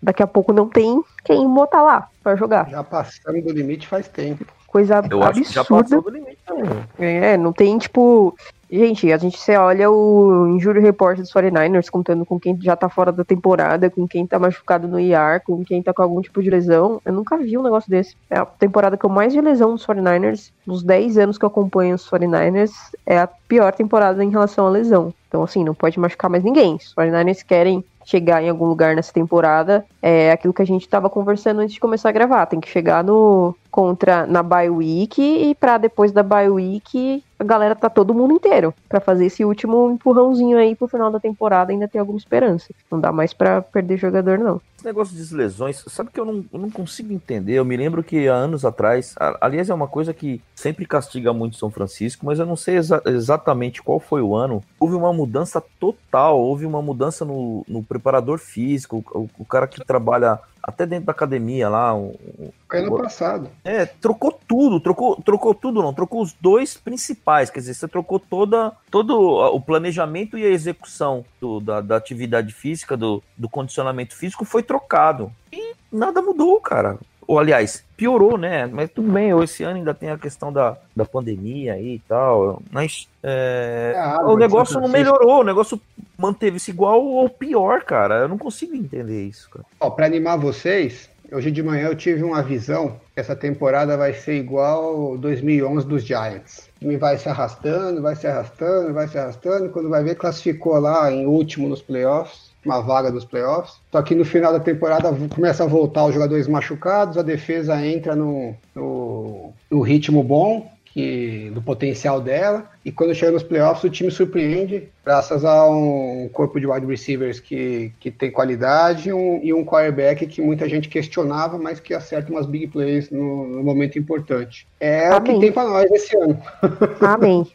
[0.01, 2.67] Daqui a pouco não tem quem botar lá pra jogar.
[2.71, 4.43] Já passando do limite faz tempo.
[4.65, 5.83] Coisa Eu acho que já absurda.
[5.83, 6.83] passou do limite também.
[6.97, 8.35] É, não tem, tipo.
[8.69, 12.89] Gente, a gente você olha o Injury Report dos 49ers, contando com quem já tá
[12.89, 16.43] fora da temporada, com quem tá machucado no IR, com quem tá com algum tipo
[16.43, 17.01] de lesão.
[17.05, 18.15] Eu nunca vi um negócio desse.
[18.29, 20.51] É a temporada que eu mais vi lesão dos 49ers.
[20.65, 22.71] Nos 10 anos que eu acompanho os 49ers,
[23.05, 25.13] é a pior temporada em relação à lesão.
[25.29, 26.77] Então, assim, não pode machucar mais ninguém.
[26.77, 30.87] Se os 49ers querem chegar em algum lugar nessa temporada, é aquilo que a gente
[30.87, 32.45] tava conversando antes de começar a gravar.
[32.45, 37.43] Tem que chegar no contra na bye week e para depois da bye week a
[37.43, 41.71] galera tá todo mundo inteiro pra fazer esse último empurrãozinho aí pro final da temporada
[41.71, 42.73] ainda ter alguma esperança.
[42.91, 44.59] Não dá mais pra perder jogador, não.
[44.77, 47.53] Esse negócio de lesões, sabe que eu não, eu não consigo entender.
[47.53, 51.57] Eu me lembro que há anos atrás, aliás, é uma coisa que sempre castiga muito
[51.57, 54.63] São Francisco, mas eu não sei exa- exatamente qual foi o ano.
[54.79, 59.83] Houve uma mudança total, houve uma mudança no, no preparador físico, o, o cara que
[59.83, 61.95] trabalha até dentro da academia lá.
[61.95, 63.49] o- o- Foi ano passado.
[63.63, 68.19] é, trocou tudo, trocou, trocou tudo não, trocou os dois principais, quer dizer, você trocou
[68.19, 74.13] toda, todo o planejamento e a execução do- da, da atividade física, do, do condicionamento
[74.15, 75.31] físico foi trocado.
[75.53, 76.97] E nada mudou, cara.
[77.25, 78.65] Ou, aliás, piorou, né?
[78.67, 82.61] Mas tudo bem, esse ano ainda tem a questão da, da pandemia aí e tal,
[82.71, 85.79] mas é, É o negócio não melhorou, o negócio
[86.17, 88.15] manteve-se igual ou pior, cara.
[88.21, 89.65] Eu não consigo entender isso, cara.
[89.79, 94.13] Ó, pra animar vocês, hoje de manhã eu tive uma visão que essa temporada vai
[94.13, 96.69] ser igual 2011 dos Giants.
[96.79, 99.69] Time vai se arrastando, vai se arrastando, vai se arrastando.
[99.69, 103.75] Quando vai ver, classificou lá em último nos playoffs, uma vaga dos playoffs.
[103.91, 108.15] Só que no final da temporada começa a voltar os jogadores machucados, a defesa entra
[108.15, 110.69] no, no, no ritmo bom.
[110.97, 116.27] Que, do potencial dela, e quando chega nos playoffs o time surpreende, graças a um
[116.33, 120.89] corpo de wide receivers que, que tem qualidade um, e um quarterback que muita gente
[120.89, 124.67] questionava, mas que acerta umas big plays no, no momento importante.
[124.79, 125.35] É o Amém.
[125.35, 126.41] que tem para nós esse ano.
[126.99, 127.45] Amém.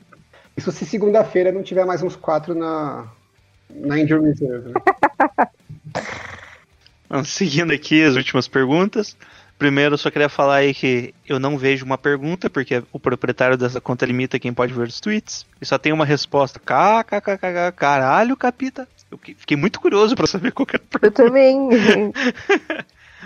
[0.57, 3.09] Isso se segunda-feira não tiver mais uns quatro na,
[3.68, 4.68] na injury reserve.
[7.11, 7.22] Né?
[7.24, 9.16] Seguindo aqui as últimas perguntas.
[9.62, 13.57] Primeiro, eu só queria falar aí que eu não vejo uma pergunta, porque o proprietário
[13.57, 15.46] dessa conta limita quem pode ver os tweets.
[15.61, 16.59] E só tem uma resposta.
[16.59, 18.88] KKKK, caralho, capita.
[19.09, 21.57] Eu que- fiquei muito curioso pra saber qual que era a Eu também.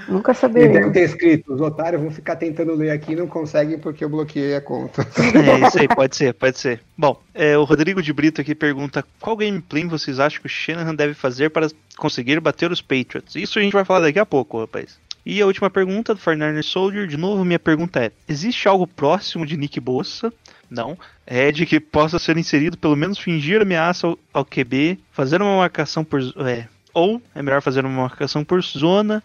[0.09, 0.92] Nunca Ele deve saberemos.
[0.92, 4.55] ter escrito, os otários vão ficar tentando ler aqui e não conseguem porque eu bloqueei
[4.55, 5.03] a conta.
[5.03, 6.81] É isso aí, pode ser, pode ser.
[6.96, 10.94] Bom, é, o Rodrigo de Brito aqui pergunta qual gameplay vocês acham que o Shanahan
[10.94, 13.35] deve fazer para conseguir bater os Patriots?
[13.35, 14.99] Isso a gente vai falar daqui a pouco, rapaz.
[15.26, 19.44] E a última pergunta do Fernando Soldier, de novo, minha pergunta é: existe algo próximo
[19.44, 20.32] de Nick Bossa?
[20.70, 20.96] Não.
[21.26, 25.56] É de que possa ser inserido, pelo menos fingir ameaça ao, ao QB, fazer uma
[25.56, 26.20] marcação por.
[26.46, 29.20] É, ou é melhor fazer uma marcação por zona.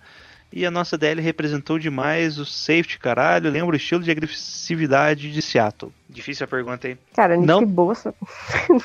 [0.53, 3.49] E a nossa DL representou demais o safety, caralho.
[3.49, 5.93] Lembra o estilo de agressividade de Seattle.
[6.09, 6.97] Difícil a pergunta, hein?
[7.15, 7.65] Cara, Nick Não.
[7.65, 8.13] Bolsa.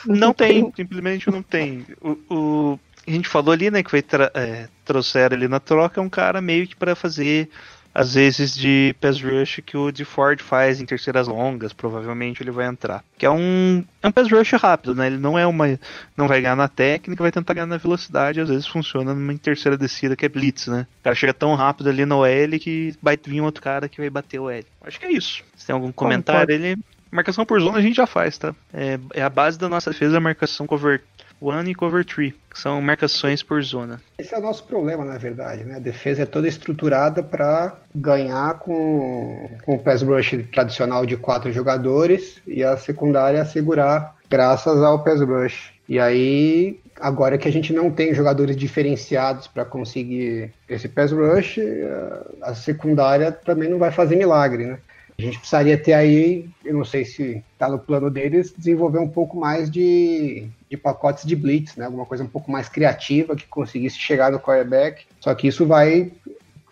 [0.07, 1.85] Não tem, simplesmente não tem.
[2.01, 6.01] O, o- a gente falou ali, né, que foi tra é, trouxeram ele na troca,
[6.01, 7.49] é um cara meio que para fazer
[7.97, 12.51] às vezes de pass rush que o de Ford faz em terceiras longas, provavelmente ele
[12.51, 13.03] vai entrar.
[13.17, 15.07] Que é um é um pass rush rápido, né?
[15.07, 15.81] Ele não é uma
[16.15, 19.79] não vai ganhar na técnica, vai tentar ganhar na velocidade, às vezes funciona numa terceira
[19.79, 20.87] descida que é blitz, né?
[21.01, 23.99] O cara chega tão rápido ali no L que vai vir um outro cara que
[23.99, 24.67] vai bater o L.
[24.83, 25.43] Acho que é isso.
[25.57, 26.77] Se tem algum comentário, ele
[27.11, 28.55] Marcação por zona a gente já faz, tá?
[28.75, 31.03] É, é a base da nossa defesa a marcação cover
[31.41, 34.01] 1 e cover 3, que são marcações por zona.
[34.19, 35.77] Esse é o nosso problema, na verdade, né?
[35.77, 41.53] A defesa é toda estruturada para ganhar com, com o pass rush tradicional de quatro
[41.53, 45.73] jogadores e a secundária segurar graças ao pass rush.
[45.89, 51.59] E aí, agora que a gente não tem jogadores diferenciados para conseguir esse pass rush,
[51.59, 54.79] eh, a secundária também não vai fazer milagre, né?
[55.19, 59.09] A gente precisaria ter aí, eu não sei se está no plano deles, desenvolver um
[59.09, 61.87] pouco mais de, de pacotes de blitz, né?
[61.87, 65.05] Alguma coisa um pouco mais criativa que conseguisse chegar no quarterback.
[65.19, 66.13] Só que isso vai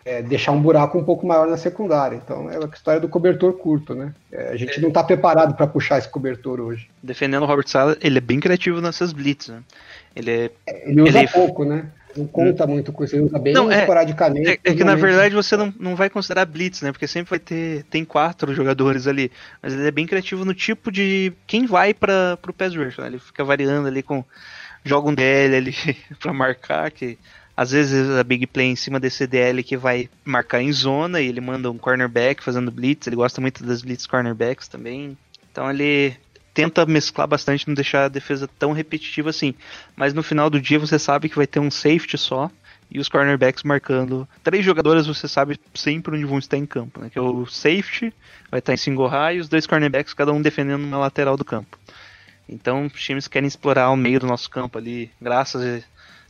[0.05, 2.15] é, deixar um buraco um pouco maior na secundária.
[2.23, 4.13] Então é a história do cobertor curto, né?
[4.31, 6.87] É, a gente não está preparado para puxar esse cobertor hoje.
[7.01, 9.63] Defendendo o Robert Sala, ele é bem criativo nessas blitz, né?
[10.15, 11.89] Ele é Ele usa Ele- pouco, né?
[12.15, 14.49] Não conta muito com isso, ele usa bem Não, é- esporadicamente.
[14.49, 16.91] É, é que na verdade você não, não vai considerar blitz, né?
[16.91, 17.83] Porque sempre vai ter.
[17.89, 19.31] Tem quatro jogadores ali.
[19.61, 21.33] Mas ele é bem criativo no tipo de.
[21.45, 23.07] Quem vai para pro pass rush, né?
[23.07, 24.23] Ele fica variando ali com.
[24.83, 25.75] Joga um DL ali
[26.19, 27.17] pra marcar, que.
[27.57, 31.27] Às vezes a big play em cima desse DL que vai marcar em zona e
[31.27, 33.07] ele manda um cornerback fazendo blitz.
[33.07, 35.17] Ele gosta muito das blitz cornerbacks também.
[35.51, 36.17] Então ele
[36.55, 39.53] tenta mesclar bastante, não deixar a defesa tão repetitiva assim.
[39.95, 42.49] Mas no final do dia você sabe que vai ter um safety só
[42.89, 44.27] e os cornerbacks marcando.
[44.41, 47.09] Três jogadores você sabe sempre onde vão estar em campo, né?
[47.09, 48.13] Que é o safety,
[48.49, 51.43] vai estar em single high e os dois cornerbacks, cada um defendendo uma lateral do
[51.43, 51.77] campo.
[52.47, 55.83] Então os times querem explorar o meio do nosso campo ali, graças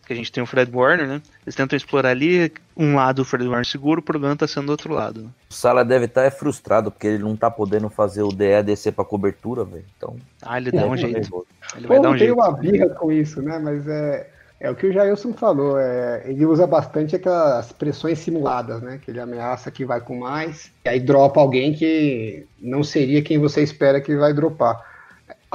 [0.06, 1.22] que a gente tem o Fred Warner, né?
[1.46, 4.72] Eles tentam explorar ali um lado o Fred Warner seguro, o problema tá sendo do
[4.72, 5.22] outro lado.
[5.24, 5.30] né?
[5.50, 9.04] O Sala deve estar frustrado porque ele não tá podendo fazer o DE descer pra
[9.06, 9.86] cobertura, velho.
[9.98, 11.48] Então, Ah, ele dá um tá jeito.
[11.76, 12.34] Ele vai dar um tem jeito.
[12.36, 13.58] uma birra com isso, né?
[13.60, 15.80] Mas é, é o que o Jailson falou.
[15.80, 19.00] É, ele usa bastante aquelas pressões simuladas, né?
[19.04, 23.40] Que ele ameaça que vai com mais, e aí dropa alguém que não seria quem
[23.40, 24.95] você espera que vai dropar.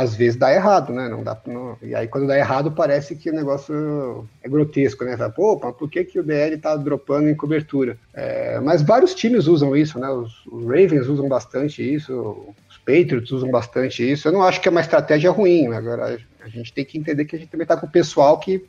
[0.00, 1.08] Às vezes dá errado, né?
[1.08, 5.14] Não dá, não- e aí quando dá errado parece que o negócio é grotesco, né?
[5.14, 7.98] Fala, mas por que, que o DL tá dropando em cobertura?
[8.14, 10.08] É, mas vários times usam isso, né?
[10.08, 14.26] Os, Ravens usam bastante isso, os Patriots usam bastante isso.
[14.26, 15.76] Eu não acho que é uma estratégia ruim, né?
[15.76, 18.64] agora a gente tem que entender que a gente também tá com o pessoal que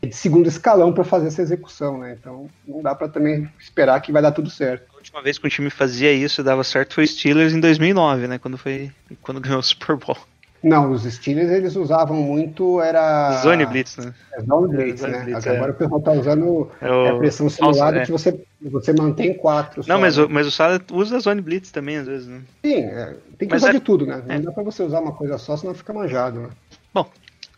[0.00, 2.16] é de segundo escalão para fazer essa execução, né?
[2.18, 4.86] Então não dá para também esperar que vai dar tudo certo.
[4.92, 7.58] A última vez que um time fazia isso e dava certo foi o Steelers em
[7.58, 8.38] 2009, né?
[8.38, 10.16] Quando foi quando ganhou o Super Bowl.
[10.62, 14.12] Não, os Steelers eles usavam muito era Zone Blitz, né?
[14.34, 15.24] É Zone Blitz, Zone né?
[15.24, 15.70] Blitz, Agora é.
[15.70, 18.04] o pessoal tá usando É o- é, pressão simulada é.
[18.04, 19.82] que você, você mantém quatro.
[19.86, 20.24] Não, só, mas né?
[20.24, 22.40] o, mas o Sala usa Zone Blitz também, às vezes, né?
[22.64, 24.20] Sim, é, tem que Mas usar é- de tudo, né?
[24.26, 24.38] Não é.
[24.40, 26.48] dá pra você usar uma coisa só, senão fica manjado, né?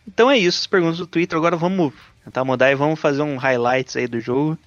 [0.08, 1.38] Então é isso, as perguntas do Twitter.
[1.38, 1.92] Agora vamos
[2.24, 4.58] tentar mudar e vamos fazer um highlights aí do jogo.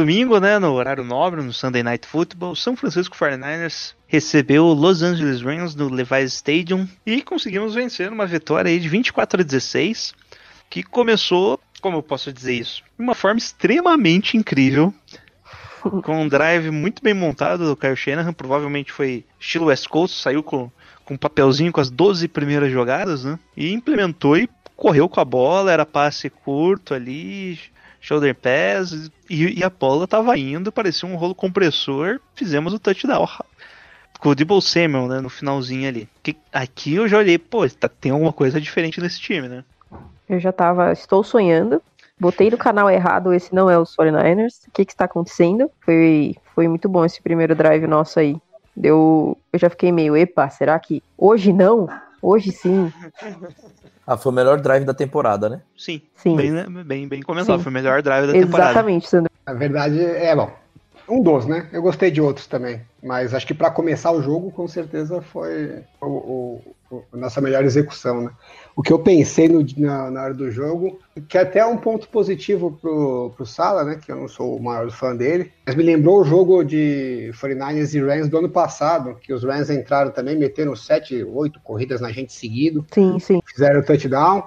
[0.00, 5.02] Domingo, né, no horário nobre, no Sunday Night Football, São Francisco 49ers recebeu o Los
[5.02, 10.14] Angeles Rams no Levi's Stadium e conseguimos vencer uma vitória de 24 a 16,
[10.70, 14.94] que começou, como eu posso dizer isso, de uma forma extremamente incrível,
[16.02, 20.42] com um drive muito bem montado do Kyle Shanahan, provavelmente foi estilo West Coast, saiu
[20.42, 20.70] com,
[21.04, 25.24] com um papelzinho com as 12 primeiras jogadas, né, e implementou e correu com a
[25.26, 27.58] bola, era passe curto ali,
[28.00, 33.28] shoulder pass, e, e a bola tava indo, parecia um rolo compressor, fizemos o touchdown.
[34.18, 36.08] Com o Debo Samuel, né, no finalzinho ali.
[36.22, 39.64] Que, aqui eu já olhei, pô, tá, tem alguma coisa diferente nesse time, né?
[40.28, 41.80] Eu já tava, estou sonhando.
[42.18, 44.68] Botei no canal errado, esse não é os 49ers.
[44.68, 45.70] O que que está acontecendo?
[45.80, 48.36] Foi, foi muito bom esse primeiro drive nosso aí.
[48.76, 51.88] Deu, eu já fiquei meio, epa, será que hoje não?
[52.22, 52.92] Hoje sim,
[54.06, 55.62] Ah, foi o melhor drive da temporada, né?
[55.76, 56.36] Sim, sim.
[56.36, 57.62] bem, né, bem, bem comentado, Sim.
[57.64, 58.70] foi o melhor drive da temporada.
[58.72, 59.30] Exatamente, Sandro.
[59.46, 60.50] Na verdade, é bom.
[61.08, 61.68] Um dos, né?
[61.72, 62.82] Eu gostei de outros também.
[63.02, 67.40] Mas acho que para começar o jogo, com certeza foi o, o- o- a nossa
[67.40, 68.30] melhor execução, né?
[68.76, 72.08] O que eu pensei no- na, na hora do jogo, que até é um ponto
[72.08, 73.98] positivo pro, pro Sala, né?
[74.02, 75.52] Que eu não sou o maior fã dele.
[75.66, 79.70] Mas me lembrou o jogo de 49ers e Rams do ano passado, que os Rams
[79.70, 83.40] entraram também, meteram 7, 8 corridas na gente seguido Sim, sim.
[83.44, 84.42] fizeram o touchdown.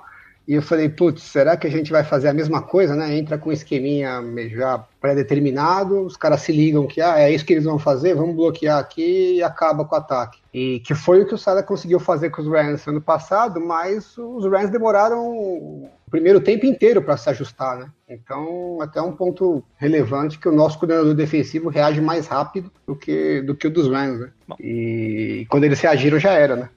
[0.45, 3.15] E eu falei, putz, será que a gente vai fazer a mesma coisa, né?
[3.17, 7.53] Entra com um esqueminha já pré-determinado, os caras se ligam que ah, é isso que
[7.53, 10.39] eles vão fazer, vamos bloquear aqui e acaba com o ataque.
[10.53, 14.17] E que foi o que o Sada conseguiu fazer com os Rams ano passado, mas
[14.17, 17.89] os Rams demoraram o primeiro tempo inteiro para se ajustar, né?
[18.07, 23.41] Então, até um ponto relevante que o nosso coordenador defensivo reage mais rápido do que,
[23.41, 24.29] do que o dos Rams, né?
[24.47, 24.55] Bom.
[24.59, 26.69] E quando eles reagiram já era, né?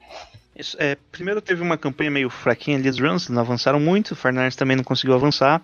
[0.59, 4.17] Isso, é, primeiro teve uma campanha meio fraquinha ali dos Rams, não avançaram muito, o
[4.17, 5.63] Fernandes também não conseguiu avançar.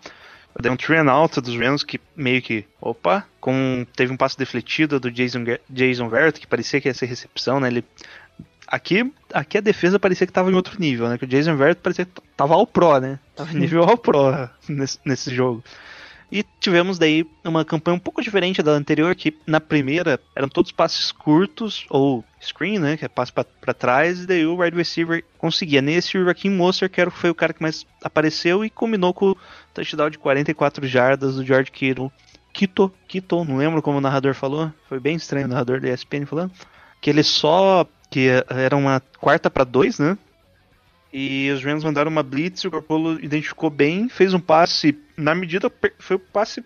[0.60, 5.00] Deu um three out dos Rams que meio que, opa, com, teve um passo defletido
[5.00, 7.68] do Jason, Jason Verrett, que parecia que ia ser recepção, né?
[7.68, 7.84] Ele,
[8.66, 11.16] aqui, aqui a defesa parecia que tava em outro nível, né?
[11.16, 13.18] Que o Jason Verrett parecia que tava ao pro, né?
[13.34, 14.30] Tava nível ao pro
[14.68, 15.64] nesse, nesse jogo.
[16.32, 20.72] E tivemos daí uma campanha um pouco diferente da anterior, que na primeira eram todos
[20.72, 25.22] passes curtos, ou screen, né, que é passe pra trás, e daí o wide receiver
[25.36, 25.82] conseguia.
[25.82, 29.36] Nesse, o Raheem Mostert, que foi o cara que mais apareceu, e combinou com o
[29.74, 32.10] touchdown de 44 jardas do George Kittle.
[32.50, 36.24] Kittle, Kittle, não lembro como o narrador falou, foi bem estranho o narrador da ESPN
[36.24, 36.52] falando,
[36.98, 40.16] que ele só, que era uma quarta para dois, né,
[41.12, 45.70] e os Rams mandaram uma blitz, o Garoppolo identificou bem, fez um passe na medida,
[45.98, 46.62] foi o passe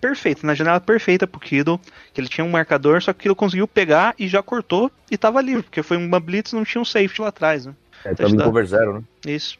[0.00, 1.80] perfeito, na janela perfeita pro Kittle,
[2.12, 5.40] que ele tinha um marcador, só que ele conseguiu pegar e já cortou e tava
[5.40, 7.74] livre, porque foi uma blitz não tinha um safety lá atrás, né?
[8.04, 9.02] É, tava em cover zero, né?
[9.24, 9.56] Isso.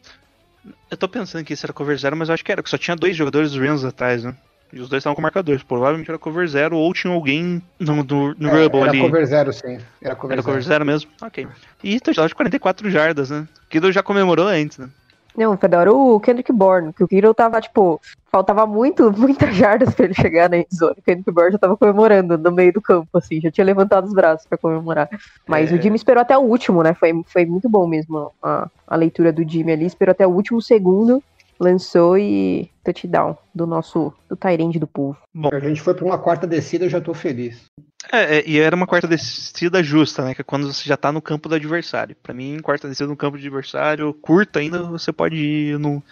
[0.90, 2.76] Eu tô pensando que isso era cover zero, mas eu acho que era, que só
[2.76, 4.34] tinha dois jogadores dos Rams atrás, né?
[4.72, 5.62] E os dois estavam com marcadores.
[5.62, 9.00] Provavelmente era cover zero ou tinha alguém no, no, no É, Rubble era ali.
[9.00, 9.78] cover zero, sim.
[10.00, 10.54] Era cover Era zero.
[10.54, 11.10] cover zero mesmo?
[11.20, 11.46] Ok.
[11.84, 13.46] E touchdown de 44 jardas, né?
[13.68, 14.88] Kittle já comemorou antes, né?
[15.36, 19.54] Não, foi da hora o Kendrick Bourne, que o Kittle tava, tipo, faltava muito, muitas
[19.54, 20.96] jardas pra ele chegar na endzone.
[20.98, 24.12] O Kendrick Bourne já tava comemorando no meio do campo, assim, já tinha levantado os
[24.12, 25.08] braços pra comemorar.
[25.46, 25.74] Mas É.
[25.74, 26.94] o Jimmy esperou até o último, né?
[26.94, 30.60] Foi, foi muito bom mesmo a, a leitura do Jimmy ali, esperou até o último
[30.60, 31.22] segundo,
[31.58, 35.16] lançou e touchdown do nosso, do Tyrande do povo.
[35.32, 37.64] Bom, A gente foi para uma quarta descida, eu já tô feliz.
[38.10, 40.34] É, é, e era uma quarta descida justa, né?
[40.34, 42.16] Que é quando você já tá no campo do adversário.
[42.22, 46.02] Pra mim, quarta descida no campo do adversário, curta ainda, você pode ir no.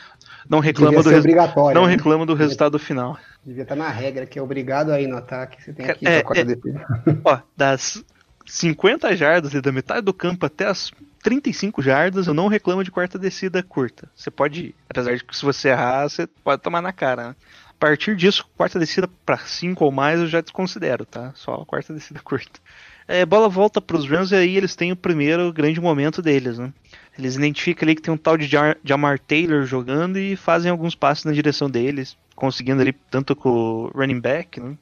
[0.48, 1.90] Não reclama Devia do, res- não né?
[1.92, 3.18] reclama do resultado final.
[3.44, 5.62] Devia estar na regra, que é obrigado aí no ataque.
[5.62, 6.44] Você tem que ir É, pra quarta é.
[6.44, 6.87] descida.
[7.24, 8.03] Ó, das
[8.46, 10.90] 50 jardas e da metade do campo até as
[11.22, 14.09] 35 jardas, eu não reclamo de quarta descida curta.
[14.16, 14.74] Você pode ir.
[14.88, 17.37] Apesar de que se você errar, você pode tomar na cara, né?
[17.81, 21.33] Partir disso, quarta descida para 5 ou mais eu já desconsidero, tá?
[21.35, 22.61] Só a quarta descida curta.
[23.09, 26.59] É, bola volta para os Rams e aí eles têm o primeiro grande momento deles,
[26.59, 26.73] né?
[27.19, 28.49] Eles identificam ali que tem um tal de
[28.85, 33.87] Jamar Taylor jogando e fazem alguns passes na direção deles, conseguindo ali tanto com o
[33.88, 34.77] running back, né?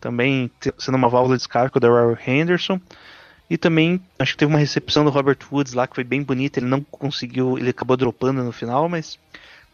[0.00, 2.80] também sendo uma válvula de escape o Darrell Henderson.
[3.48, 6.58] E também acho que teve uma recepção do Robert Woods lá que foi bem bonita.
[6.58, 9.18] Ele não conseguiu, ele acabou dropando no final, mas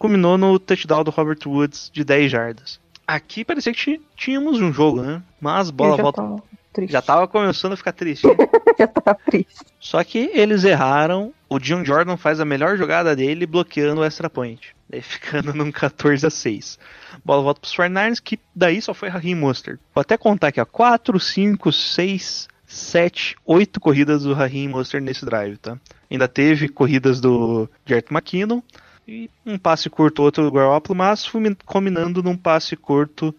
[0.01, 2.81] culminou no touchdown do Robert Woods de 10 jardas.
[3.07, 5.23] Aqui parecia que tínhamos um jogo, né?
[5.39, 6.23] Mas bola já volta.
[6.23, 6.43] tava.
[6.89, 8.27] Já tava começando a ficar triste.
[8.79, 9.61] já tava triste.
[9.79, 11.35] Só que eles erraram.
[11.51, 14.75] O John Jordan faz a melhor jogada dele bloqueando o extra point.
[14.89, 16.79] Daí ficando num 14 a 6.
[17.23, 19.79] Bola volta pros 49ers, que daí só foi Raheem Mostert.
[19.95, 20.65] Vou até contar aqui, ó.
[20.65, 25.77] 4, 5, 6, 7, 8 corridas do Raheem Mostert nesse drive, tá?
[26.11, 28.63] Ainda teve corridas do Jarrett McKinnon.
[29.11, 31.29] E um passe curto, outro do Garoppolo, mas
[31.67, 33.35] combinando num passe curto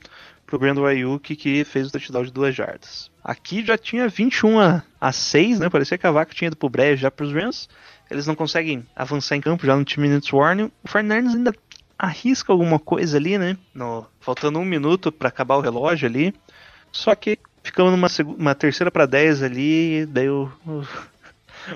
[0.46, 3.10] pro Brandon Ayuk, que fez o touchdown de duas jardas.
[3.24, 5.70] Aqui já tinha 21 a, a 6, né?
[5.70, 7.70] Parecia que a vaca tinha ido pro breve já pros Rams.
[8.10, 10.70] Eles não conseguem avançar em campo já no 2 minutes warning.
[10.84, 11.56] O Fernandes ainda
[11.98, 13.56] arrisca alguma coisa ali, né?
[13.74, 16.34] No, faltando um minuto para acabar o relógio ali.
[16.92, 20.84] Só que ficamos numa terceira para 10 ali, daí o, o,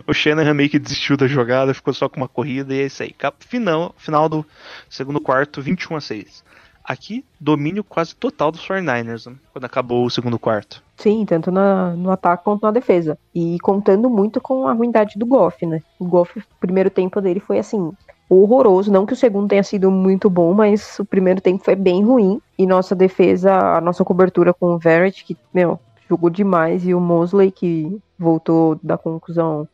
[0.07, 3.03] o Shanahan meio que desistiu da jogada, ficou só com uma corrida e é isso
[3.03, 3.15] aí.
[3.39, 4.45] Final, final do
[4.89, 6.43] segundo quarto, 21 a 6.
[6.83, 9.35] Aqui, domínio quase total dos 49ers, né?
[9.51, 10.83] quando acabou o segundo quarto.
[10.97, 13.17] Sim, tanto na, no ataque quanto na defesa.
[13.33, 15.81] E contando muito com a ruindade do Goff, né?
[15.97, 17.91] O Goff, o primeiro tempo dele foi assim,
[18.29, 18.91] horroroso.
[18.91, 22.39] Não que o segundo tenha sido muito bom, mas o primeiro tempo foi bem ruim.
[22.57, 26.85] E nossa defesa, a nossa cobertura com o Verrett, que, meu, jogou demais.
[26.87, 29.67] E o Mosley, que voltou da conclusão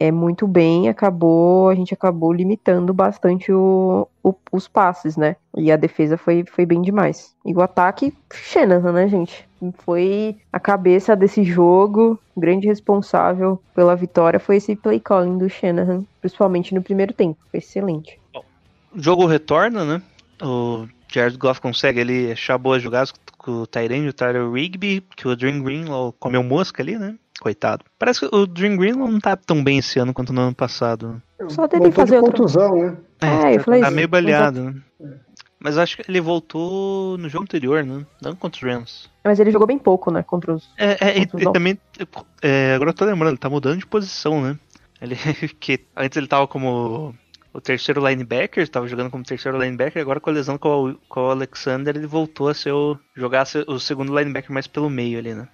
[0.00, 5.36] é muito bem, acabou, a gente acabou limitando bastante o, o- os passes, né?
[5.54, 7.34] E a defesa foi, foi bem demais.
[7.44, 9.46] E o ataque, Shanahan, né, gente?
[9.80, 16.02] Foi a cabeça desse jogo, grande responsável pela vitória foi esse play calling do Shanahan,
[16.22, 17.38] principalmente no primeiro tempo.
[17.50, 18.18] Foi excelente.
[18.34, 20.02] O jogo retorna, né?
[20.42, 25.28] O Jared Goff consegue ali achar boas jogadas com o Tyrande, o Tyler Rigby, que
[25.28, 27.16] o Dream Greenlaw comeu mosca ali, né?
[27.40, 27.84] Coitado.
[27.98, 31.22] Parece que o Dream Greenlaw não tá tão bem esse ano quanto no ano passado.
[31.48, 32.32] Só dele de fazer outra.
[32.32, 32.96] contusão, né?
[33.22, 33.96] É, eu falei tá isso.
[33.96, 34.74] meio baleado, né?
[35.58, 38.04] Mas acho que ele voltou no jogo anterior, né?
[38.22, 39.10] Não contra os Rams.
[39.24, 40.22] Mas ele jogou bem pouco, né?
[40.22, 40.68] Contra os.
[40.76, 41.50] É, é, e, Contusão.
[41.50, 41.78] e também.
[42.42, 44.58] é, agora eu tô lembrando, ele tá mudando de posição, né?
[45.00, 45.16] Ele,
[45.58, 47.14] que antes ele tava como
[47.52, 51.20] o terceiro linebacker, tava jogando como terceiro linebacker, agora com a lesão com o, com
[51.20, 55.34] o Alexander, ele voltou a ser o, jogar o segundo linebacker mais pelo meio ali,
[55.34, 55.48] né?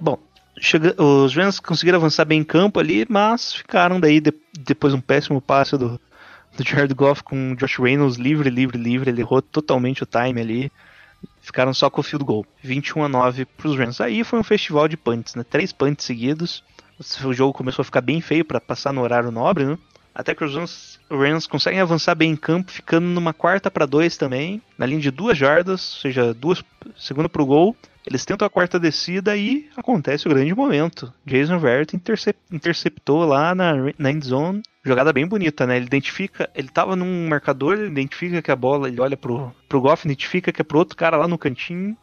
[0.00, 0.18] Bom,
[0.58, 5.00] chega, os Rams conseguiram avançar bem em campo ali, mas ficaram daí de- depois um
[5.00, 6.00] péssimo passe do,
[6.56, 10.40] do Jared Goff com o Josh Reynolds livre, livre, livre, ele errou totalmente o time
[10.40, 10.72] ali.
[11.42, 12.46] Ficaram só com o field goal.
[12.62, 14.00] 21 a 9 pros Rams.
[14.00, 15.44] Aí foi um festival de punts, né?
[15.44, 16.62] Três punts seguidos.
[17.24, 19.78] O jogo começou a ficar bem feio para passar no horário nobre, né?
[20.14, 23.86] Até que os Rams, os Rams conseguem avançar bem em campo, ficando numa quarta para
[23.86, 26.62] dois também, na linha de duas jardas, ou seja, duas
[26.96, 27.76] segunda pro gol.
[28.06, 31.12] Eles tentam a quarta descida e acontece o grande momento.
[31.24, 34.62] Jason Verrett intercep- interceptou lá na, na end zone.
[34.82, 35.76] Jogada bem bonita, né?
[35.76, 39.80] Ele identifica, ele tava num marcador, ele identifica que a bola, ele olha pro, pro
[39.80, 41.94] Goff, identifica que é pro outro cara lá no cantinho.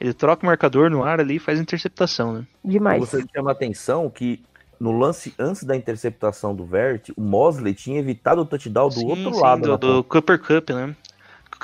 [0.00, 2.46] Ele troca o marcador no ar ali e faz a interceptação, né?
[2.64, 3.00] Demais.
[3.00, 4.42] Você chama a atenção que
[4.80, 9.06] no lance antes da interceptação do Vert, o Mosley tinha evitado o touchdown do Sim,
[9.06, 9.78] outro sim, lado.
[9.78, 10.96] do, do Cooper Cup, né?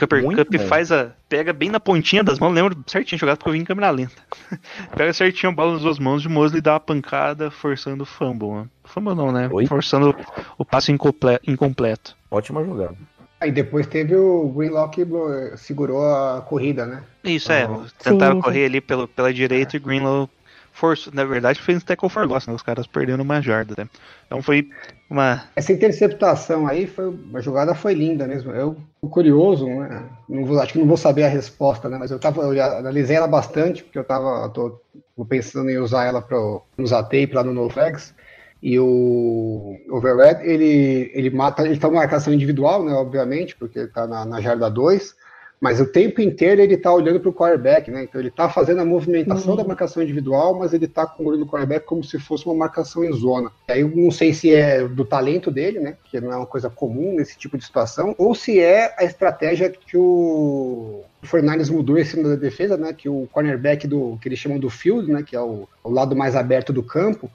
[0.00, 0.66] O Cooper Muito Cup bom.
[0.66, 1.10] faz a.
[1.28, 4.22] Pega bem na pontinha das mãos, lembro certinho jogado porque eu vi em câmera lenta.
[4.96, 8.06] pega certinho a bola nas duas mãos de Mosley e dá uma pancada forçando o
[8.06, 8.48] fumble.
[8.50, 8.64] Né?
[8.84, 9.48] Fumble não, né?
[9.52, 9.66] Oi?
[9.66, 10.16] Forçando
[10.56, 12.16] o passe incomple- incompleto.
[12.30, 12.96] Ótima jogada.
[13.40, 15.06] Aí depois teve o Greenlaw que
[15.56, 17.02] segurou a corrida, né?
[17.24, 17.68] Isso é,
[18.02, 20.28] tentaram Sim, correr ali pelo, pela direita e Greenlow
[20.80, 21.12] forçou.
[21.12, 22.54] Na verdade, fez um tackle for loss, né?
[22.54, 23.88] Os caras perderam uma jarda, né?
[24.26, 24.68] Então foi
[25.08, 25.44] uma.
[25.54, 28.50] Essa interceptação aí foi a jogada foi linda mesmo.
[28.50, 28.76] Eu
[29.10, 30.04] curioso, né?
[30.28, 31.98] Não vou, acho que não vou saber a resposta, né?
[31.98, 34.80] Mas eu tava, eu analisei ela bastante porque eu tava tô,
[35.16, 36.38] tô pensando em usar ela para
[36.78, 38.14] usar tape lá no NoFlex.
[38.62, 42.92] E o Overred, ele ele mata, ele tá uma marcação individual, né?
[42.92, 45.14] Obviamente, porque ele tá na, na jarda 2.
[45.60, 48.04] Mas o tempo inteiro ele tá olhando pro quarterback, né?
[48.04, 51.38] Então ele tá fazendo a movimentação da marcação individual, mas ele tá com o olho
[51.38, 53.52] no quarterback como se fosse uma marcação em zona.
[53.68, 55.96] Aí eu não sei se é do talento dele, né?
[56.04, 59.68] Que não é uma coisa comum nesse tipo de situação, ou se é a estratégia
[59.68, 62.92] que o o Fernandes mudou esse cima da defesa, né?
[62.92, 65.22] Que o cornerback do que eles chamam do field, né?
[65.22, 67.30] Que é o, o lado mais aberto do campo,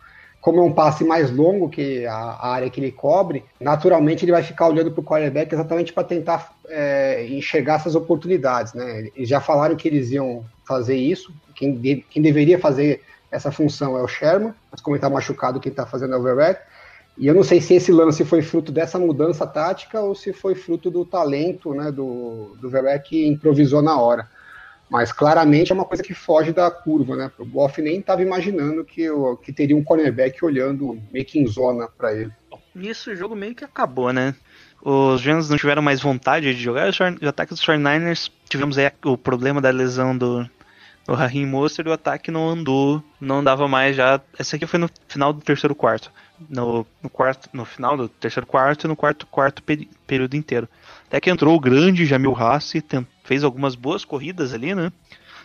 [0.46, 4.44] como é um passe mais longo que a, área que ele cobre, naturalmente ele vai
[4.44, 9.10] ficar olhando para o quarterback exatamente para tentar é, enxergar essas oportunidades, né?
[9.16, 11.34] Eles já falaram que eles iam fazer isso.
[11.56, 15.60] Quem, de, quem deveria fazer essa função é o Sherman, mas como ele está machucado,
[15.60, 16.62] quem está fazendo é o Verrett.
[17.18, 20.54] E eu não sei se esse lance foi fruto dessa mudança tática ou se foi
[20.54, 24.30] fruto do talento né, do, do Verrett que improvisou na hora.
[24.90, 27.32] Mas claramente é uma coisa que foge da curva, né?
[27.40, 29.08] O Goff nem estava imaginando que,
[29.42, 32.32] que teria um cornerback olhando meio que em zona para ele.
[32.74, 34.36] Nisso o jogo meio que acabou, né?
[34.82, 36.90] Os Giants não tiveram mais vontade de jogar.
[36.90, 40.48] Os ataques dos 49ers tivemos aí o problema da lesão do,
[41.08, 44.22] do Raheem Mostert o ataque não andou, não andava mais já.
[44.40, 46.12] Esse aqui foi no final do terceiro quarto.
[46.50, 49.64] No, no, quarto, no final do terceiro quarto e no quarto quarto
[50.06, 50.68] período inteiro.
[51.16, 52.84] Até que entrou o grande Jamil Hassi,
[53.24, 54.92] fez algumas boas corridas ali, né?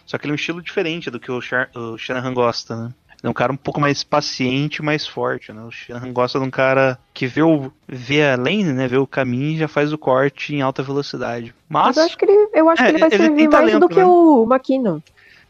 [0.04, 2.94] Só que ele é um estilo diferente do que o, Char o Shanahan gosta, né?
[3.10, 5.62] Ele é um cara um pouco mais paciente, mais forte, né?
[5.62, 8.88] O Shanahan gosta de um cara que vê, o, vê a lane, né?
[8.88, 11.54] Vê o caminho e já faz o corte em alta velocidade.
[11.68, 13.66] Mas, Mas eu acho que ele, eu acho é, que ele vai ele servir mais
[13.66, 14.04] talento, do que né?
[14.04, 15.00] o McKinnon.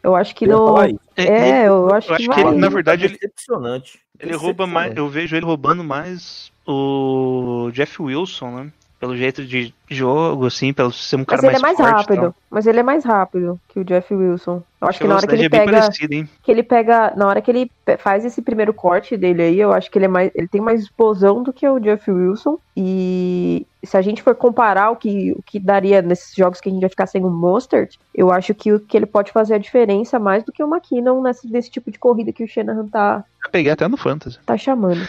[0.03, 1.01] Eu acho que Eu falar isso.
[1.17, 2.41] É, eu acho que vai.
[2.41, 3.99] ele, na verdade, ele, decepcionante.
[4.19, 4.95] ele rouba mais.
[4.95, 8.73] Eu vejo ele roubando mais o Jeff Wilson, né?
[9.01, 12.21] Pelo jeito de jogo, assim, pelo ser um cara Mas ele é mais forte rápido.
[12.21, 12.35] tal.
[12.51, 14.63] Mas ele é mais rápido que o Jeff Wilson.
[14.79, 15.73] Eu acho que na hora que ele é pega.
[15.73, 16.29] parecida, hein?
[16.43, 19.91] que ele pega, na hora que ele faz esse primeiro corte dele aí, eu acho
[19.91, 22.59] que ele é mais, ele tem mais explosão do que o Jeff Wilson.
[22.77, 26.73] E se a gente for comparar o que, o que daria nesses jogos que a
[26.73, 29.59] gente vai ficar sem o Mostert, eu acho que o que ele pode fazer a
[29.59, 33.25] diferença mais do que o McKinnon nesse, nesse tipo de corrida que o Shanahan tá,
[33.43, 34.39] Eu peguei até no Fantasy.
[34.45, 35.01] tá chamando.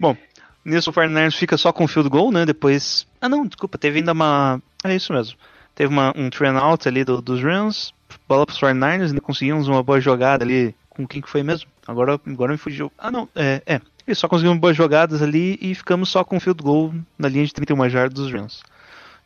[0.00, 0.16] Bom,
[0.64, 2.44] nisso o Fernandes fica só com o field goal, né?
[2.46, 3.06] Depois.
[3.20, 4.60] Ah, não, desculpa, teve ainda uma.
[4.82, 5.36] É isso mesmo.
[5.74, 7.92] Teve uma, um train out ali do- dos Rams,
[8.28, 10.74] bola pros 49ers, ainda conseguimos uma boa jogada ali.
[10.88, 11.68] Com quem que foi mesmo?
[11.86, 12.92] Agora, agora me fugiu.
[12.96, 13.60] Ah, não, é.
[13.66, 13.80] é.
[14.06, 17.44] E só conseguimos boas jogadas ali e ficamos só com o field goal na linha
[17.44, 18.62] de 31 jardas dos Rams.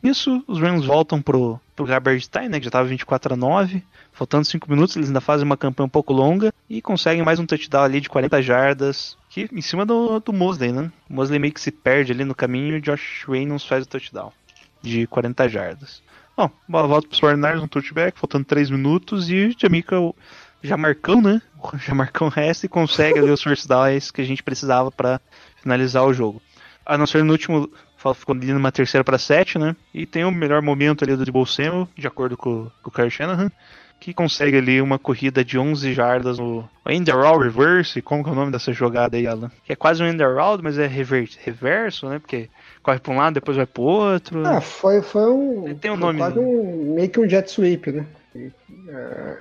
[0.02, 2.58] Nisso, os Rams voltam pro, pro garbage time, né?
[2.60, 3.82] Que já tava 24 a 9.
[4.12, 7.46] Faltando 5 minutos, eles ainda fazem uma campanha um pouco longa e conseguem mais um
[7.46, 9.16] touchdown ali de 40 jardas.
[9.52, 10.90] Em cima do, do Mosley, né?
[11.08, 14.32] O Mosley meio que se perde ali no caminho e Josh Reynolds faz o touchdown
[14.82, 16.02] de 40 jardas.
[16.36, 19.96] Bom, bola volta pros 49ers, um touchback, faltando 3 minutos e o Jamica
[20.62, 21.42] já marcão, né?
[21.84, 25.20] Já marcão resta e consegue ali os first downs que a gente precisava para
[25.60, 26.40] finalizar o jogo.
[26.86, 27.68] A não ser no último,
[28.14, 29.74] ficou ali numa terceira para 7, né?
[29.92, 33.10] E tem o melhor momento ali do Debo Samuel, de acordo com, com o Kyle
[33.10, 33.50] Shanahan,
[34.00, 38.36] que consegue ali uma corrida de 11 jardas no Enderal Reverse, como que é o
[38.36, 39.50] nome dessa jogada aí, Alan?
[39.64, 42.18] Que é quase um Enderal, mas é rever, reverso, né?
[42.18, 42.48] Porque
[42.82, 44.46] corre para um lado, depois vai pro outro.
[44.46, 45.74] Ah, foi, foi um.
[45.74, 46.46] Tem um foi nome, quase né?
[46.46, 48.06] um, meio que um jet sweep, né?
[48.34, 48.50] É,
[48.88, 49.38] é,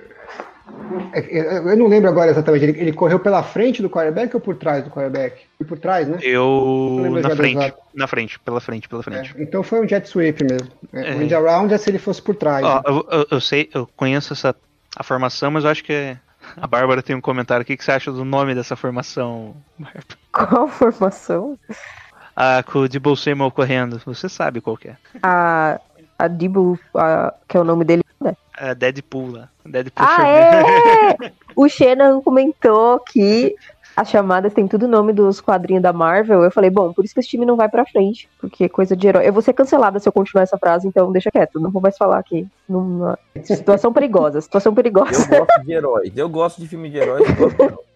[1.14, 2.64] eu não lembro agora exatamente.
[2.64, 5.42] Ele, ele correu pela frente do quarterback ou por trás do quarterback?
[5.56, 6.18] Foi por trás, né?
[6.22, 7.78] Eu na frente, exato.
[7.94, 9.34] na frente, pela frente, pela frente.
[9.36, 10.68] É, então foi um jet sweep mesmo.
[10.92, 11.14] É, É.
[11.16, 12.64] O end around é se ele fosse por trás.
[12.64, 12.82] Ó, né?
[12.86, 14.54] eu, eu- eu sei, eu conheço essa
[14.96, 16.16] a formação, mas eu acho que é-
[16.56, 17.74] a Bárbara tem um comentário aqui.
[17.74, 19.54] O que você acha do nome dessa formação?
[19.78, 20.04] Bárbara?
[20.32, 21.58] Qual formação?
[22.34, 24.00] Ah, com o Debo Samuel correndo.
[24.06, 24.96] Você sabe qual que é.
[25.22, 25.80] A,
[26.18, 28.36] a Dibu, a- que é o nome dele, né?
[28.60, 29.48] É Deadpool lá.
[29.64, 31.16] Deadpool Ah, é!
[31.54, 33.54] O Shannon comentou que
[33.96, 36.42] as chamadas têm tudo o nome dos quadrinhos da Marvel.
[36.44, 38.28] Eu falei, bom, por isso que esse time não vai pra frente.
[38.40, 39.26] Porque é coisa de herói.
[39.26, 41.58] Eu vou ser cancelada se eu continuar essa frase, então deixa quieto.
[41.58, 42.46] Não vou mais falar aqui.
[42.68, 43.18] Numa...
[43.42, 45.26] Situação perigosa, situação Eu perigosa.
[45.26, 46.12] gosto de heróis.
[46.16, 47.28] Eu gosto de filme de heróis.
[47.28, 47.78] eu gosto de heróis.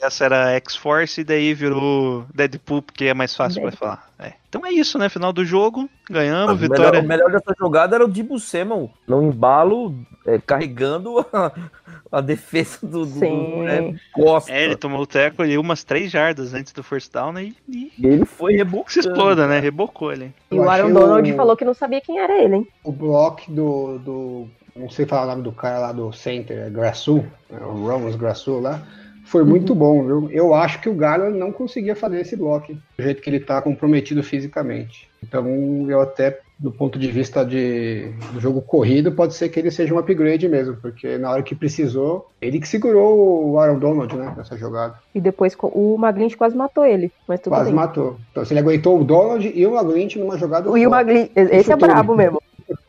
[0.00, 4.08] Que essa era X-Force e daí virou Deadpool, porque é mais fácil pra falar.
[4.18, 4.32] É.
[4.48, 5.10] Então é isso, né?
[5.10, 7.00] Final do jogo, ganhamos, o, melhor, vitória.
[7.00, 9.94] o melhor dessa jogada era o Dibu Samuel, no embalo,
[10.26, 11.52] é, carregando a,
[12.10, 13.18] a defesa do, do, Sim.
[13.18, 14.50] do é, Costa.
[14.50, 17.92] É, ele tomou o teco ali umas 3 jardas antes do first down né, e,
[17.98, 19.00] e ele foi se rebocando.
[19.00, 19.60] exploda, né?
[19.60, 20.32] Rebocou ali.
[20.50, 22.68] E o Aaron Donald o- falou que não sabia quem era ele, hein?
[22.82, 24.48] O bloco do, do.
[24.74, 28.16] Não sei falar o nome do cara lá do center, é Grassul, é o Ramos
[28.16, 28.82] Grassul lá.
[29.30, 30.28] Foi muito bom, viu?
[30.32, 33.62] Eu acho que o Garland não conseguia fazer esse bloco do jeito que ele tá
[33.62, 35.08] comprometido fisicamente.
[35.22, 35.46] Então,
[35.88, 39.94] eu até, do ponto de vista de, do jogo corrido, pode ser que ele seja
[39.94, 44.34] um upgrade mesmo, porque na hora que precisou, ele que segurou o Aaron Donald, né,
[44.36, 44.98] nessa jogada.
[45.14, 47.74] E depois o Maglint quase matou ele, mas tudo Quase bem.
[47.74, 48.18] matou.
[48.32, 50.96] Então, se ele aguentou o Donald e o Maglint numa jogada O Will só.
[50.96, 52.42] Maglint, esse é brabo mesmo.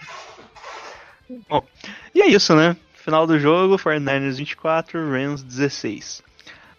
[2.14, 2.76] E é isso, né?
[2.94, 6.22] Final do jogo, 49ers 24, Rams 16.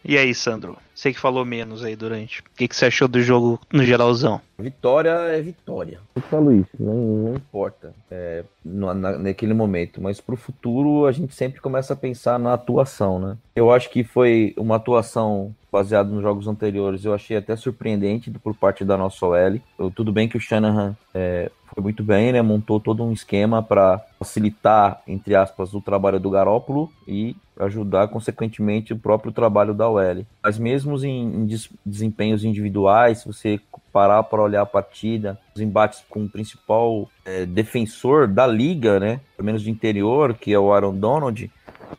[0.05, 0.79] E aí, Sandro?
[1.03, 2.43] Você que falou menos aí durante.
[2.43, 4.41] O que, que você achou do jogo no geralzão?
[4.57, 5.99] Vitória é vitória.
[6.15, 11.11] Eu falo isso, não, não importa é, na- na- naquele momento, mas pro futuro a
[11.11, 13.37] gente sempre começa a pensar na atuação, né?
[13.57, 18.55] Eu acho que foi uma atuação baseada nos jogos anteriores, eu achei até surpreendente por
[18.55, 19.59] parte da nossa OL.
[19.77, 22.41] Eu- tudo bem que o Shanahan é, foi muito bem, né?
[22.43, 28.93] Montou todo um esquema para facilitar, entre aspas, o trabalho do Garópolo e ajudar, consequentemente,
[28.93, 30.25] o próprio trabalho da OL.
[30.43, 33.61] Mas mesmo em, em des- desempenhos individuais, se você
[33.93, 39.21] parar para olhar a partida, os embates com o principal é, defensor da liga, né?
[39.37, 41.51] Pelo menos de interior, que é o Aaron Donald,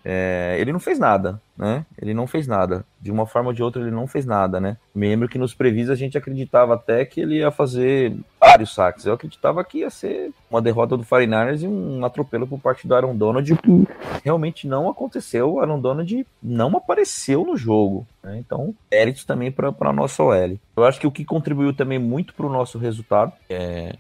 [0.04, 1.86] é, ele não fez nada, né?
[2.02, 2.86] Ele não fez nada.
[3.00, 4.78] De uma forma ou de outra, ele não fez nada, né?
[4.96, 9.06] Me lembro que nos previs a gente acreditava até que ele ia fazer vários saques.
[9.06, 12.96] Eu acreditava que ia ser uma derrota do 49ers e um atropelo por parte do
[12.96, 13.88] Aaron Donald, o que
[14.24, 15.54] realmente não aconteceu.
[15.54, 18.08] O Aaron Donald não apareceu no jogo.
[18.24, 18.38] né?
[18.40, 20.58] Então, méritos também para a nossa OL.
[20.76, 23.96] Eu acho que o que contribuiu também muito para o nosso resultado é.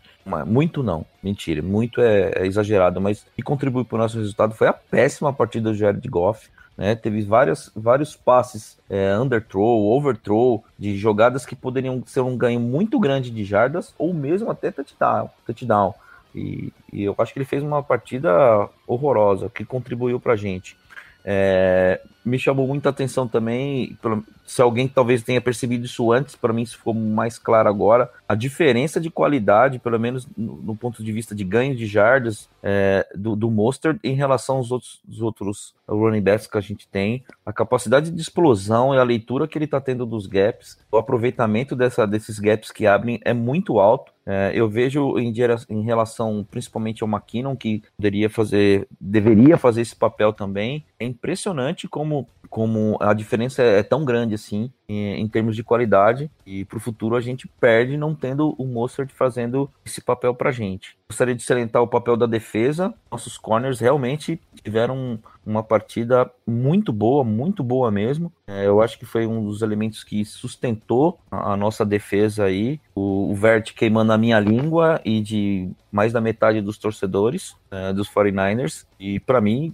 [0.45, 4.55] Muito não, mentira, muito é, é exagerado, mas o que contribuiu para o nosso resultado
[4.55, 6.49] foi a péssima partida do Jared Goff.
[6.76, 12.59] Né, teve várias, vários passes é, underthrow, overthrow, de jogadas que poderiam ser um ganho
[12.59, 15.30] muito grande de jardas ou mesmo até touchdown.
[15.45, 15.93] touchdown.
[16.34, 20.76] E, e eu acho que ele fez uma partida horrorosa, que contribuiu para a gente.
[21.24, 26.54] É, me chamou muita atenção também, pelo- se alguém talvez tenha percebido isso antes, para
[26.54, 31.04] mim isso ficou mais claro agora, a diferença de qualidade, pelo menos no, no ponto
[31.04, 35.22] de vista de ganho de jardas é, do, do Mostert em relação aos outros, os
[35.22, 39.58] outros running backs que a gente tem, a capacidade de explosão e a leitura que
[39.58, 44.12] ele está tendo dos gaps, o aproveitamento dessa, desses gaps que abrem é muito alto.
[44.26, 45.34] É, eu vejo em,
[45.70, 50.86] em relação principalmente ao McKinnon, que poderia fazer, deveria fazer esse papel também.
[50.98, 56.29] É impressionante como, como a diferença é tão grande assim em, termos de qualidade.
[56.45, 60.51] E para o futuro a gente perde não tendo o Mostert fazendo esse papel para
[60.51, 60.97] gente.
[61.07, 62.93] Gostaria de salientar o papel da defesa.
[63.11, 68.31] Nossos corners realmente tiveram uma partida muito boa, muito boa mesmo.
[68.47, 72.79] É, eu acho que foi um dos elementos que sustentou a, a nossa defesa aí.
[72.95, 77.93] O, o Vert queimando a minha língua e de mais da metade dos torcedores é,
[77.93, 78.86] dos 49ers.
[78.99, 79.73] E para mim,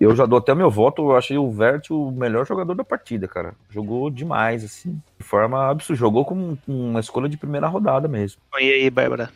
[0.00, 1.02] eu já dou até meu voto.
[1.02, 3.54] Eu achei o Vert o melhor jogador da partida, cara.
[3.68, 5.98] Jogou demais, assim, de forma absurda.
[5.98, 8.40] Jogou com uma escolha de primeira rodada mesmo.
[8.58, 9.30] E aí, Bárbara?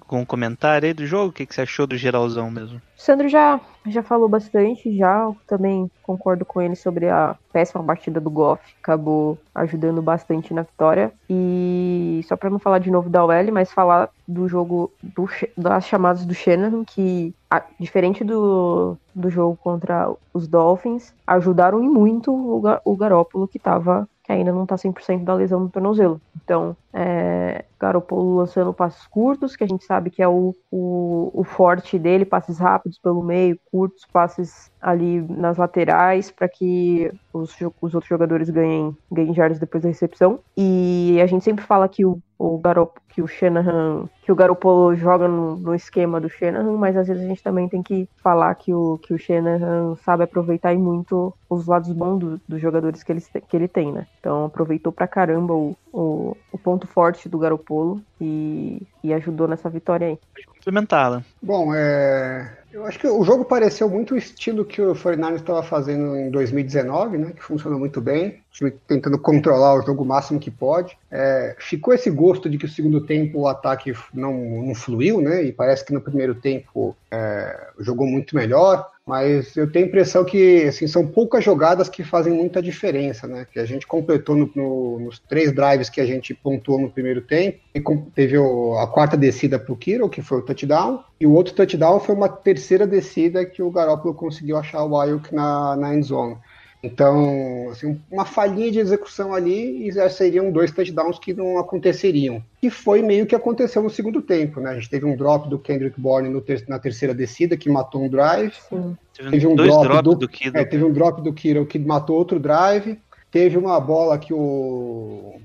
[0.00, 1.28] Algum comentário aí do jogo?
[1.28, 2.78] O que, que você achou do geralzão mesmo?
[2.78, 8.18] O Sandro já, já falou bastante, já também concordo com ele sobre a péssima partida
[8.18, 11.12] do Goff, acabou ajudando bastante na vitória.
[11.28, 15.84] E só pra não falar de novo da OL, mas falar do jogo do, das
[15.86, 22.32] chamadas do Shanahan, que a- diferente do, do jogo contra os Dolphins, ajudaram e muito
[22.32, 26.20] o, o Garópolo que tava que ainda não tá 100% da lesão no tornozelo.
[26.36, 31.44] Então, é, Garoppolo lançando passes curtos, que a gente sabe que é o, o, o
[31.44, 37.94] forte dele, passes rápidos pelo meio, curtos, passes ali nas laterais, para que os, os
[37.94, 40.40] outros jogadores ganhem, ganhem jardas depois da recepção.
[40.56, 44.94] E a gente sempre fala que o, o Garop, que o Shanahan, que o Garoppolo
[44.96, 48.54] joga no, no esquema do Shanahan, mas às vezes a gente também tem que falar
[48.54, 53.02] que o, que o Shanahan sabe aproveitar e muito os lados bons do- dos jogadores
[53.02, 54.06] que ele, que ele tem, né?
[54.20, 59.68] Então aproveitou pra caramba o, o, o ponto forte do Garoppolo e, e ajudou nessa
[59.68, 60.18] vitória aí.
[60.46, 61.22] Complementá-la.
[61.40, 65.62] Bom, é, eu acho que o jogo pareceu muito o estilo que o 49ers estava
[65.62, 67.32] fazendo em 2019, né?
[67.34, 68.28] Que funcionou muito bem.
[68.28, 70.96] O time tentando controlar o jogo o máximo que pode.
[71.10, 74.34] É, ficou esse gosto de que o segundo tempo o ataque não,
[74.66, 75.42] não fluiu, né?
[75.44, 78.86] E parece que no primeiro tempo é, jogou muito melhor.
[79.08, 83.46] Mas eu tenho a impressão que assim, são poucas jogadas que fazem muita diferença, né?
[83.50, 87.22] Que a gente completou no- no- nos três drives que a gente pontuou no primeiro
[87.22, 87.58] tempo.
[87.74, 87.82] E
[88.14, 91.02] teve o- a quarta descida para o Kiro, que foi o touchdown.
[91.18, 95.34] E o outro touchdown foi uma terceira descida que o Garoppolo conseguiu achar o Ayuk
[95.34, 96.36] na, na end zone.
[96.80, 102.40] Então, assim, uma falhinha de execução ali e já seriam dois touchdowns que não aconteceriam.
[102.60, 104.70] Que foi meio que aconteceu no segundo tempo, né?
[104.70, 108.02] A gente teve um drop do Kendrick Bourne no ter- na terceira descida que matou
[108.04, 108.52] um drive.
[108.68, 108.96] Sim.
[109.12, 110.56] Teve, um dois drop do- do Kido.
[110.56, 112.96] É, teve um drop do Kiro que matou outro drive.
[113.30, 115.40] Teve uma bola que o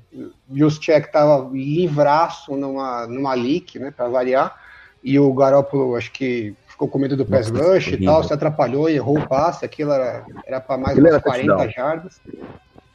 [0.54, 4.56] Juszczyk estava livraço numa, numa leak, né, para variar,
[5.04, 8.34] e o Garoppolo acho que ficou com medo do pass Nossa, rush e tal, se
[8.34, 11.71] atrapalhou e errou o passe, aquilo era, era para mais Aquilo umas era 40 touchdown.
[11.71, 12.21] jardas.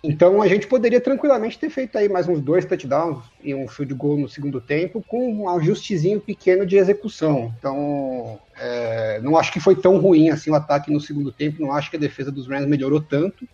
[0.02, 3.94] Então a gente poderia tranquilamente ter feito aí mais uns dois touchdowns e um field
[3.94, 7.52] goal no segundo tempo com um ajustezinho pequeno de execução.
[7.58, 11.72] Então é, não acho que foi tão ruim assim o ataque no segundo tempo, não
[11.72, 13.48] acho que a defesa dos Rams melhorou tanto.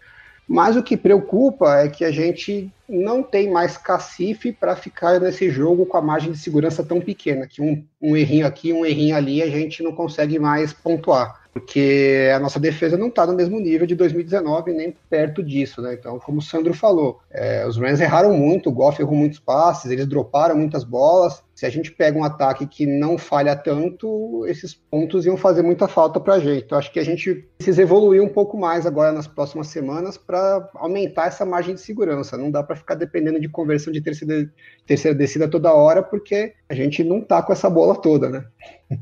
[0.47, 5.51] Mas o que preocupa é que a gente não tem mais cacife para ficar nesse
[5.51, 9.17] jogo com a margem de segurança tão pequena, que um, um errinho aqui, um errinho
[9.17, 11.44] ali, a gente não consegue mais pontuar.
[11.55, 15.95] Porque a nossa defesa não está no mesmo nível de 2019, nem perto disso, né?
[15.95, 19.89] Então, como o Sandro falou, é, os Rams erraram muito, o Goff errou muitos passes,
[19.89, 21.45] eles droparam muitas bolas.
[21.55, 25.87] Se a gente pega um ataque que não falha tanto, esses pontos iam fazer muita
[25.87, 26.65] falta para a gente.
[26.65, 30.69] Então, acho que a gente precisa evoluir um pouco mais agora nas próximas semanas para
[30.75, 32.37] aumentar essa margem de segurança.
[32.37, 34.51] Não dá para ficar dependendo de conversão de terceira,
[34.85, 38.45] terceira descida toda hora, porque a gente não tá com essa bola toda, né?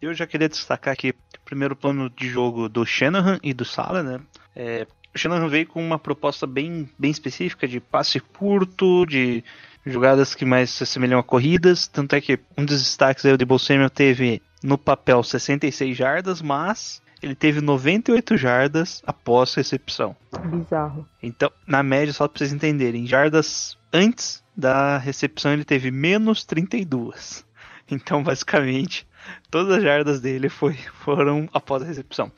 [0.00, 1.12] Eu já queria destacar aqui
[1.48, 4.20] primeiro plano de jogo do Shanahan e do Sala, né?
[4.54, 9.42] É, o Shanahan veio com uma proposta bem, bem específica de passe curto, de
[9.86, 11.88] jogadas que mais se assemelham a corridas.
[11.88, 16.42] Tanto é que um dos destaques aí, o Debo Samuel teve no papel 66 jardas,
[16.42, 20.14] mas ele teve 98 jardas após recepção.
[20.44, 21.08] Bizarro.
[21.22, 27.46] Então, na média, só para vocês entenderem, jardas antes da recepção ele teve menos 32.
[27.90, 29.07] Então, basicamente,
[29.50, 32.30] todas as jardas dele foi, foram após a recepção.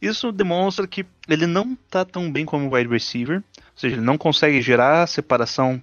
[0.00, 4.16] Isso demonstra que ele não está tão bem como wide receiver, ou seja, ele não
[4.16, 5.82] consegue gerar separação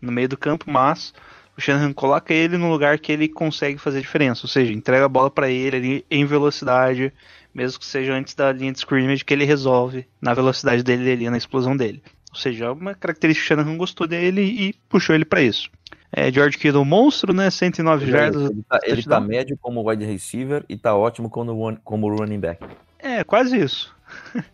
[0.00, 1.12] no meio do campo, mas
[1.56, 5.08] o Shanahan coloca ele no lugar que ele consegue fazer diferença, ou seja, entrega a
[5.08, 7.12] bola para ele ali em velocidade,
[7.52, 11.28] mesmo que seja antes da linha de scrimmage, que ele resolve na velocidade dele ali,
[11.28, 12.02] na explosão dele.
[12.30, 15.68] Ou seja, é uma característica que o Shanahan gostou dele e puxou ele para isso.
[16.12, 17.50] É, George Kittle, monstro, né?
[17.50, 18.50] 109 jardas.
[18.50, 22.64] Ele tá, ele tá médio como wide receiver e tá ótimo como, como running back.
[22.98, 23.94] É, quase isso.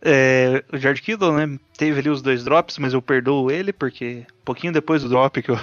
[0.00, 1.58] É, o George Kittle, né?
[1.76, 5.42] Teve ali os dois drops, mas eu perdoo ele, porque um pouquinho depois do drop
[5.42, 5.58] que, eu-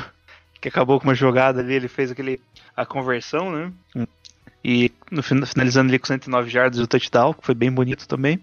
[0.60, 2.42] que acabou com uma jogada ali, ele fez aquele
[2.76, 3.72] a conversão, né?
[4.62, 8.08] E no fin- finalizando ali com 109 jardas e o touchdown, que foi bem bonito
[8.10, 8.38] também.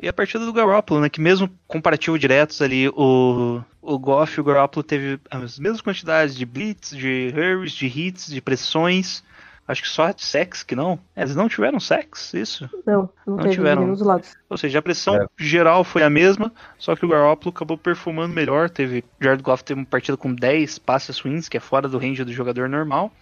[0.00, 1.08] E a partida do Garoppolo, né?
[1.08, 6.36] Que mesmo comparativo diretos ali, o, o Goff e o Garoppolo teve as mesmas quantidades
[6.36, 9.24] de blitz, de hurries, de hits, de pressões.
[9.66, 10.98] Acho que só de sacks que não.
[11.14, 12.70] É, Eles não tiveram sacks, isso?
[12.86, 13.82] Não, não, Não teve tiveram.
[13.82, 14.34] nenhum dos lados.
[14.48, 15.26] Ou seja, a pressão É.
[15.36, 18.70] geral foi a mesma, só que o Garoppolo acabou performando melhor.
[18.70, 22.24] Teve Jared Goff teve uma partida com 10 passes ruins, que é fora do range
[22.24, 23.12] do jogador normal.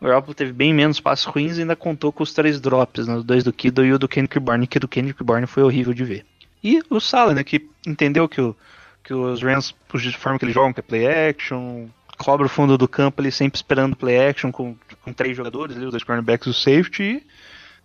[0.00, 3.16] O Garoppolo teve bem menos passes ruins e ainda contou com os três drops, né,
[3.16, 5.92] os dois do Kido e o do Kendrick Bourne, que do Kendrick Bourne foi horrível
[5.92, 6.26] de ver.
[6.64, 8.56] E o Sala, né, que entendeu que, o,
[9.04, 12.78] que os Rams, de forma que eles jogam, que é play action, cobra o fundo
[12.78, 16.46] do campo ali sempre esperando play action com, com três jogadores, ali, os dois cornerbacks
[16.46, 17.22] e o safety,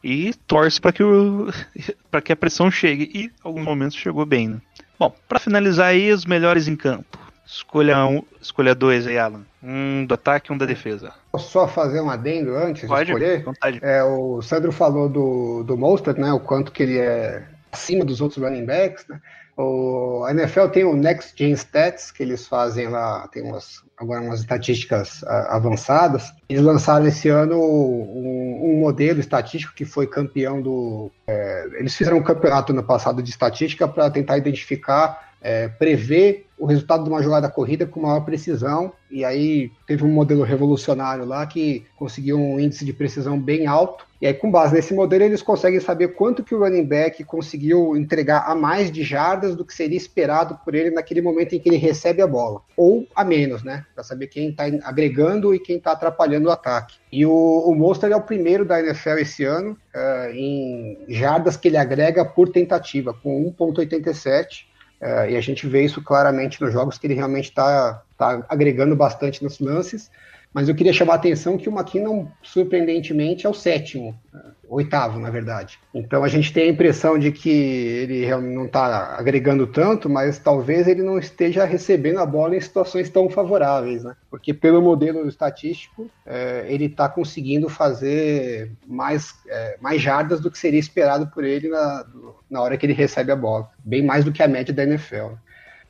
[0.03, 1.03] e, e torce para que,
[2.23, 3.11] que a pressão chegue.
[3.13, 4.61] E em alguns momentos chegou bem, né?
[4.97, 7.17] Bom, para finalizar aí, os melhores em campo.
[7.45, 9.45] Escolha um, escolha dois aí, Alan.
[9.61, 11.13] Um do ataque e um da defesa.
[11.35, 13.43] Posso só fazer um adendo antes Pode, de escolher?
[13.43, 13.79] vontade.
[13.81, 16.31] É, o Sandro falou do, do Mostert, né?
[16.31, 19.19] O quanto que ele é acima dos outros running backs, né?
[19.57, 24.21] O, a NFL tem o Next Gen Stats, que eles fazem lá, tem umas, agora
[24.21, 26.33] umas estatísticas ah, avançadas.
[26.47, 31.11] Eles lançaram esse ano um, um modelo estatístico que foi campeão do.
[31.27, 36.65] é, eles fizeram um campeonato no passado de estatística para tentar identificar, é, prever o
[36.65, 38.93] resultado de uma jogada corrida com maior precisão.
[39.15, 44.05] E aí teve um modelo revolucionário lá que conseguiu um índice de precisão bem alto.
[44.21, 47.95] E aí, com base nesse modelo, eles conseguem saber quanto que o running back conseguiu
[47.95, 51.69] entregar a mais de jardas do que seria esperado por ele naquele momento em que
[51.69, 52.59] ele recebe a bola.
[52.75, 53.85] Ou a menos, né?
[53.95, 56.97] Para saber quem está agregando e quem está atrapalhando o ataque.
[57.09, 61.69] E o, o Monster é o primeiro da NFL esse ano eh, em jardas que
[61.69, 64.74] ele agrega por tentativa, com 1,87.
[65.01, 68.95] Eh, e a gente vê isso claramente nos jogos que ele realmente está tá agregando
[68.95, 70.09] bastante nos lances.
[70.55, 74.37] Mas eu queria chamar a atenção que o McKinnon, surpreendentemente, é o sétimo, eh,
[74.69, 75.77] oitavo, na verdade.
[75.93, 80.87] Então a gente tem a impressão de que ele não está agregando tanto, mas talvez
[80.87, 84.15] ele não esteja recebendo a bola em situações tão favoráveis, né?
[84.29, 90.57] Porque pelo modelo estatístico, eh, ele está conseguindo fazer mais, eh, mais jardas do que
[90.57, 92.05] seria esperado por ele na,
[92.49, 93.69] na hora que ele recebe a bola.
[93.83, 95.33] Bem mais do que a média da NFL.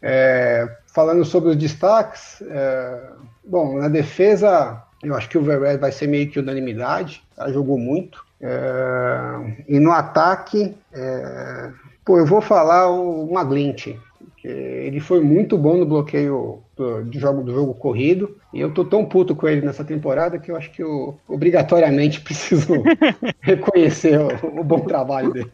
[0.02, 3.10] É, falando sobre os destaques, é,
[3.46, 7.52] bom, na defesa, eu acho que o Verret vai ser meio que unanimidade, tá?
[7.52, 8.26] jogou muito.
[8.40, 11.70] É, e no ataque, é,
[12.06, 17.20] pô, eu vou falar o McGlinchey, porque ele foi muito bom no bloqueio do, de
[17.20, 18.38] jogo, do jogo corrido.
[18.54, 22.22] E eu tô tão puto com ele nessa temporada que eu acho que eu obrigatoriamente
[22.24, 22.72] preciso
[23.42, 25.52] reconhecer o, o bom trabalho dele.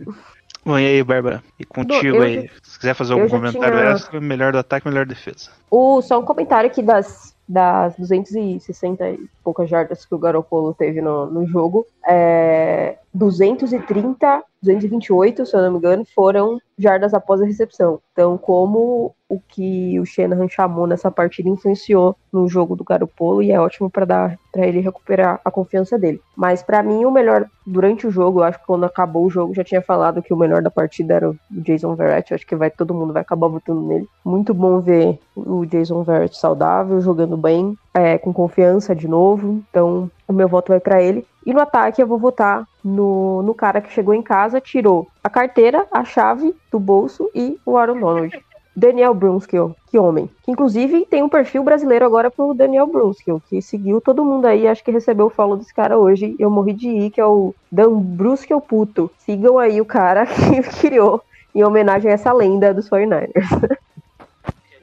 [0.63, 1.43] Bom, e aí, Bárbara?
[1.59, 2.35] E contigo eu aí?
[2.47, 5.49] já- Se quiser fazer algum comentário tinha- extra, melhor do ataque, melhor defesa.
[5.69, 11.01] O, só um comentário aqui das, das 260 e poucas jardas que o Garoppolo teve
[11.01, 11.85] no, no jogo.
[12.07, 17.99] É, 230, 228, se eu não me engano, foram jardas após a recepção.
[18.13, 23.51] Então, como o que o Shanahan chamou nessa partida influenciou no jogo do Garoppolo e
[23.51, 26.19] é ótimo para dar para ele recuperar a confiança dele.
[26.35, 29.53] Mas para mim o melhor durante o jogo, eu acho que quando acabou o jogo
[29.53, 32.69] já tinha falado que o melhor da partida era o Jason Verrett, acho que vai
[32.69, 34.07] todo mundo vai acabar votando nele.
[34.25, 39.63] Muito bom ver o Jason Verrett saudável, jogando bem, é, com confiança de novo.
[39.69, 41.25] Então, o meu voto vai para ele.
[41.45, 45.29] E no ataque eu vou votar no, no cara que chegou em casa, tirou a
[45.29, 48.43] carteira, a chave do bolso e o Aaron Donald.
[48.75, 50.29] Daniel Brunskill, que homem.
[50.43, 54.67] Que inclusive tem um perfil brasileiro agora pro Daniel Brunskill, que seguiu todo mundo aí,
[54.67, 56.35] acho que recebeu o follow desse cara hoje.
[56.39, 59.11] Eu morri de ir, que é o Dan Brunskill Puto.
[59.19, 61.21] Sigam aí o cara que criou
[61.53, 63.31] em homenagem a essa lenda dos 49ers.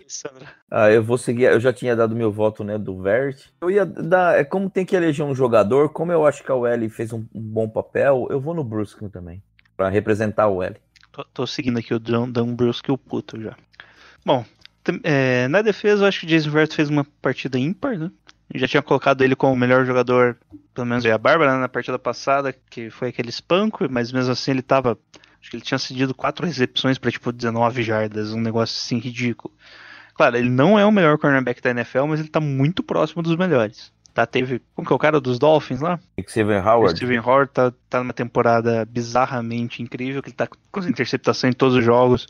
[0.08, 0.48] Sandra.
[0.70, 1.44] Ah, eu vou seguir.
[1.44, 3.46] Eu já tinha dado meu voto, né, do Vert.
[3.60, 4.38] Eu ia dar.
[4.38, 7.24] É como tem que eleger um jogador, como eu acho que a OL fez um,
[7.34, 9.42] um bom papel, eu vou no Brusque também.
[9.76, 10.74] Pra representar a OL.
[11.12, 13.56] Tô, tô seguindo aqui o Dan, Dan Brusque, o puto já.
[14.24, 14.44] Bom,
[15.02, 18.10] é, na defesa eu acho que o Jason Verrett fez uma partida ímpar, né?
[18.52, 20.38] Eu já tinha colocado ele como o melhor jogador,
[20.72, 24.52] pelo menos a Bárbara, né, na partida passada, que foi aquele espanco, mas mesmo assim
[24.52, 24.98] ele tava.
[25.40, 29.54] Acho que ele tinha cedido quatro recepções pra tipo 19 jardas, um negócio assim ridículo.
[30.18, 33.36] Claro, ele não é o melhor cornerback da NFL, mas ele tá muito próximo dos
[33.36, 33.92] melhores.
[34.12, 34.60] Tá, teve.
[34.74, 36.00] Como que é o cara dos Dolphins lá?
[36.28, 36.96] Steven O Howard.
[36.96, 41.76] Steven Howard tá, tá numa temporada bizarramente incrível, que ele tá com interceptação em todos
[41.76, 42.26] os jogos.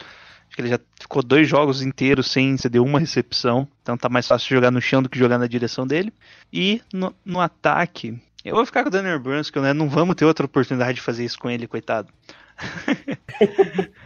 [0.47, 3.67] Acho que ele já ficou dois jogos inteiros sem ceder uma recepção.
[3.81, 6.13] Então tá mais fácil jogar no chão do que jogar na direção dele.
[6.53, 9.73] E no, no ataque, eu vou ficar com o Daniel Brunskill, né?
[9.73, 12.13] Não vamos ter outra oportunidade de fazer isso com ele, coitado.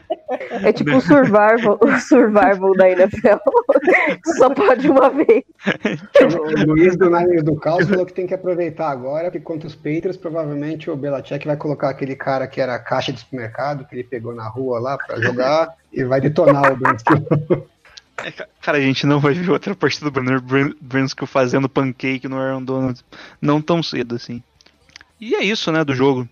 [0.50, 3.36] É tipo o survival, o survival da NFL.
[4.36, 5.42] Só pode uma vez.
[6.66, 9.74] O Luiz do Niners do Caos falou que tem que aproveitar agora, porque contra os
[9.74, 14.04] Patriots, provavelmente o Belichick vai colocar aquele cara que era caixa de supermercado, que ele
[14.04, 17.66] pegou na rua lá pra jogar, e vai detonar o Brunskill.
[18.24, 21.68] É, ca- Cara, a gente não vai ver outra partida do Daniel Brun- Brunskill fazendo
[21.68, 23.00] pancake no Aaron Donald.
[23.40, 24.42] Não tão cedo assim.
[25.20, 26.28] E é isso, né, do jogo.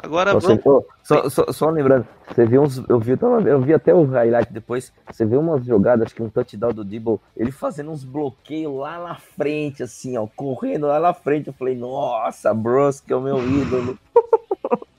[0.00, 0.62] Agora Você, vamos.
[0.62, 2.78] pô, só, só, só lembrando, você viu uns.
[2.88, 4.92] Eu vi, eu, tava- eu vi até o highlight depois.
[5.10, 8.98] Você vê umas jogadas, acho que um touchdown do Dibble, ele fazendo uns bloqueios lá
[9.02, 11.48] na frente, assim, ó, correndo lá na frente.
[11.48, 13.98] Eu falei, nossa, Bros, que é o meu ídolo.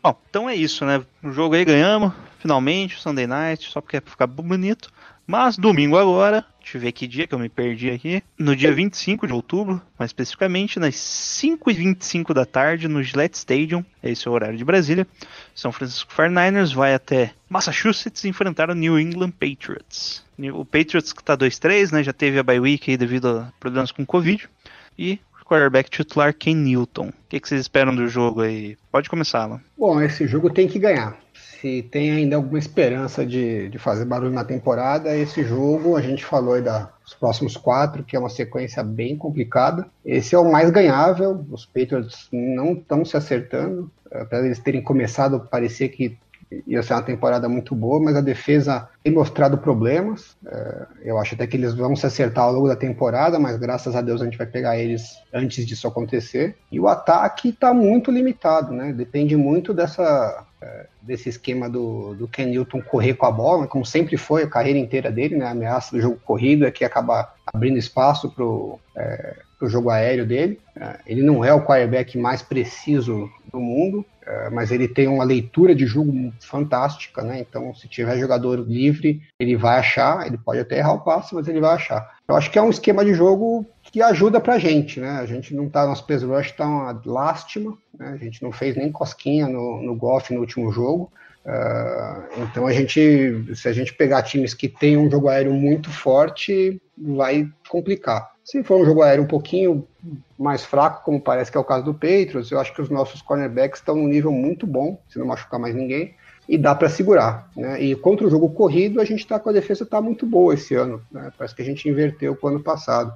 [0.03, 1.03] Bom, então é isso, né?
[1.23, 4.89] O jogo aí ganhamos, finalmente, Sunday Night, só porque é pra ficar bonito.
[5.29, 8.23] Mas domingo agora, deixa eu ver que dia que eu me perdi aqui.
[8.35, 14.27] No dia 25 de outubro, mais especificamente, nas 5h25 da tarde, no Gillette Stadium, esse
[14.27, 15.05] é o horário de Brasília.
[15.53, 20.25] São Francisco 49ers vai até Massachusetts enfrentar o New England Patriots.
[20.51, 22.01] O Patriots que tá 2-3, né?
[22.01, 24.49] Já teve a bye week aí devido a problemas com Covid.
[24.97, 27.09] E o quarterback titular Ken Newton.
[27.09, 28.75] O que, que vocês esperam do jogo aí?
[28.91, 29.61] Pode começar, Alan.
[29.77, 31.15] Bom, esse jogo tem que ganhar.
[31.59, 36.23] Se tem ainda alguma esperança de, de fazer barulho na temporada, esse jogo, a gente
[36.23, 39.85] falou aí dos próximos quatro, que é uma sequência bem complicada.
[40.05, 44.81] Esse é o mais ganhável, os Patriots não estão se acertando, apesar de eles terem
[44.81, 46.17] começado, parecia que
[46.65, 50.35] ia ser uma temporada muito boa, mas a defesa tem mostrado problemas.
[50.45, 53.95] É, eu acho até que eles vão se acertar ao longo da temporada, mas graças
[53.95, 56.55] a Deus a gente vai pegar eles antes disso acontecer.
[56.71, 58.91] E o ataque está muito limitado, né?
[58.91, 63.85] Depende muito dessa é, desse esquema do, do Ken Newton correr com a bola, como
[63.85, 65.45] sempre foi a carreira inteira dele, né?
[65.45, 70.25] A ameaça do jogo corrido é que acaba abrindo espaço para o é, jogo aéreo
[70.25, 70.59] dele.
[70.75, 74.05] É, ele não é o quarterback mais preciso do mundo,
[74.51, 77.39] mas ele tem uma leitura de jogo fantástica, né?
[77.39, 81.47] Então, se tiver jogador livre, ele vai achar, ele pode até errar o passe, mas
[81.47, 82.17] ele vai achar.
[82.27, 85.11] Eu acho que é um esquema de jogo que ajuda pra gente, né?
[85.19, 88.09] A gente não tá, nosso pass rush tá uma lástima, né?
[88.09, 91.11] A gente não fez nem cosquinha no, no golfe no último jogo.
[91.45, 95.89] Uh, então a gente, se a gente pegar times que tem um jogo aéreo muito
[95.89, 98.29] forte, vai complicar.
[98.49, 99.87] Se for um jogo aéreo um pouquinho
[100.35, 103.21] mais fraco, como parece que é o caso do Patriots, eu acho que os nossos
[103.21, 106.15] cornerbacks estão num nível muito bom, se não machucar mais ninguém,
[106.47, 107.47] e dá para segurar.
[107.55, 107.79] Né?
[107.79, 110.73] E contra o jogo corrido, a gente está com a defesa tá muito boa esse
[110.73, 110.99] ano.
[111.11, 111.31] Né?
[111.37, 113.13] Parece que a gente inverteu com o ano passado.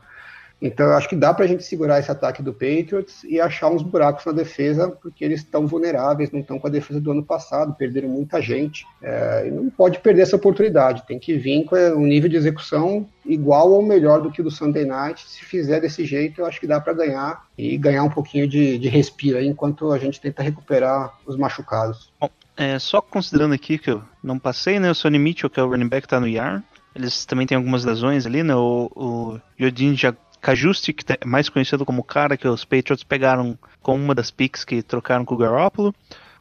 [0.64, 3.84] Então eu acho que dá pra gente segurar esse ataque do Patriots e achar uns
[3.84, 7.74] buracos na defesa, porque eles estão vulneráveis, não estão com a defesa do ano passado,
[7.74, 8.86] perderam muita gente.
[9.02, 13.06] É, e não pode perder essa oportunidade, tem que vir com um nível de execução
[13.26, 15.30] igual ou melhor do que o do Sunday Night.
[15.30, 18.78] Se fizer desse jeito, eu acho que dá para ganhar e ganhar um pouquinho de,
[18.78, 22.10] de respiro aí, enquanto a gente tenta recuperar os machucados.
[22.18, 24.90] Bom, é, só considerando aqui que eu não passei, né?
[24.90, 26.64] O Sonny Mitchell, que é o running back, tá no IAR.
[26.96, 28.56] Eles também têm algumas lesões ali, né?
[28.56, 29.96] O, o Yodin
[30.44, 34.30] Kajusti, que é mais conhecido como o cara que os Patriots pegaram com uma das
[34.30, 35.96] picks que trocaram com o Garoppolo.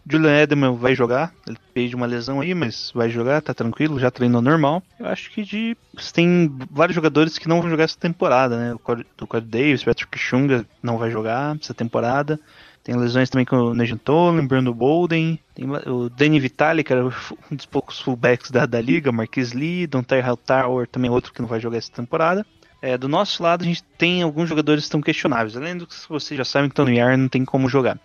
[0.05, 4.11] Julian Edelman vai jogar, ele fez uma lesão aí, mas vai jogar, tá tranquilo, já
[4.11, 4.82] treinou normal.
[4.98, 5.76] Eu acho que de
[6.12, 8.74] tem vários jogadores que não vão jogar essa temporada, né?
[8.74, 12.40] O Corey Davis, Patrick Chunga não vai jogar essa temporada.
[12.82, 17.05] Tem lesões também com o Nejan Tolan, Bruno Bolden, tem o Danny Vitali, que era
[17.07, 21.48] um dos poucos fullbacks da, da liga, Marquis Lee, Dontai Tower, também outro que não
[21.48, 22.44] vai jogar essa temporada.
[22.83, 25.57] É, do nosso lado, a gente tem alguns jogadores que estão questionáveis.
[25.57, 27.97] Além do que vocês já sabem que estão no IR, não tem como jogar.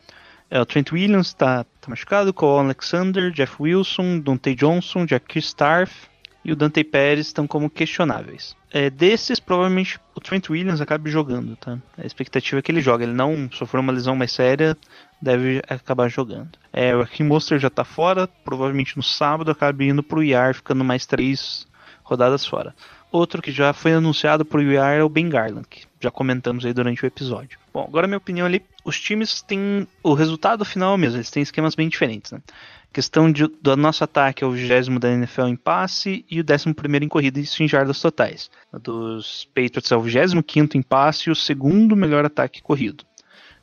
[0.51, 6.07] É, o Trent Williams está tá machucado, Cole Alexander, Jeff Wilson, Dante Johnson, Jack Starf
[6.45, 8.55] e o Dante Pérez estão como questionáveis.
[8.71, 11.77] É, desses, provavelmente o Trent Williams acabe jogando, tá?
[11.97, 13.03] A expectativa é que ele jogue.
[13.03, 14.77] Ele não sofreu uma lesão mais séria,
[15.21, 16.57] deve acabar jogando.
[16.71, 20.53] É, o Kim Monster já está fora, provavelmente no sábado acabe indo para o IAR,
[20.53, 21.67] ficando mais três
[22.03, 22.73] rodadas fora.
[23.11, 26.73] Outro que já foi anunciado o IAR é o Ben Garland, que já comentamos aí
[26.73, 27.57] durante o episódio.
[27.73, 31.41] Bom, agora minha opinião ali, os times têm o resultado final é mesmo, eles têm
[31.41, 32.41] esquemas bem diferentes, né?
[32.89, 36.43] A questão de, do nosso ataque é o 20 da NFL em passe e o
[36.43, 38.49] 11 em corrida, isso em jardas totais.
[38.73, 43.05] A dos Patriots é o 25 em passe e o segundo melhor ataque corrido.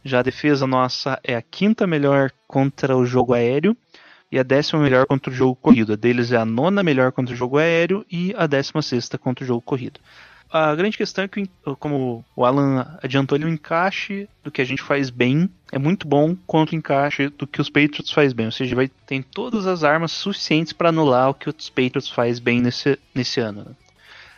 [0.05, 3.77] Já a defesa nossa é a quinta melhor contra o jogo aéreo
[4.35, 5.93] e a décima melhor contra o jogo corrido.
[5.93, 9.45] A deles é a nona melhor contra o jogo aéreo e a décima sexta contra
[9.45, 10.01] o jogo corrido
[10.55, 14.65] a grande questão é que, como o Alan adiantou ali, o encaixe do que a
[14.65, 18.47] gente faz bem é muito bom contra o encaixe do que os Patriots faz bem.
[18.47, 22.39] Ou seja, vai ter todas as armas suficientes para anular o que os Patriots faz
[22.39, 23.65] bem nesse, nesse ano.
[23.65, 23.73] Né?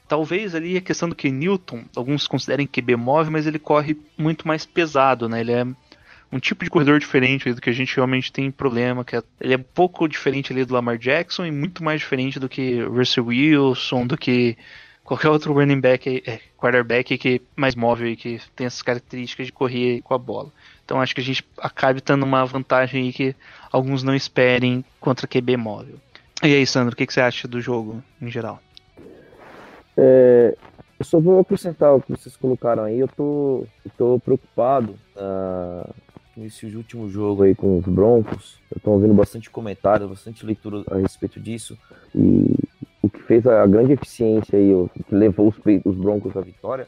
[0.09, 4.49] Talvez ali a questão do que Newton, alguns considerem QB móvel, mas ele corre muito
[4.49, 5.40] mais pesado, né?
[5.40, 5.66] Ele é
[6.31, 9.55] um tipo de corredor diferente do que a gente realmente tem problema, que é, ele
[9.55, 13.27] é um pouco diferente ali do Lamar Jackson e muito mais diferente do que Russell
[13.27, 14.57] Wilson, do que
[15.05, 19.53] qualquer outro running back, é, quarterback que mais móvel e que tem essas características de
[19.53, 20.51] correr com a bola.
[20.85, 23.37] Então acho que a gente acabe tendo uma vantagem aí que
[23.70, 25.97] alguns não esperem contra QB móvel.
[26.43, 28.61] E aí, Sandro, o que, que você acha do jogo em geral?
[29.97, 30.55] É,
[30.99, 32.99] eu só vou acrescentar o que vocês colocaram aí.
[32.99, 35.95] Eu tô, eu tô preocupado uh,
[36.37, 38.59] nesse último jogo aí com os Broncos.
[38.74, 41.76] Eu tô ouvindo bastante comentários, bastante leitura a respeito disso.
[42.14, 42.55] E
[43.03, 46.87] o que fez a grande eficiência aí, o que levou os, os Broncos à vitória,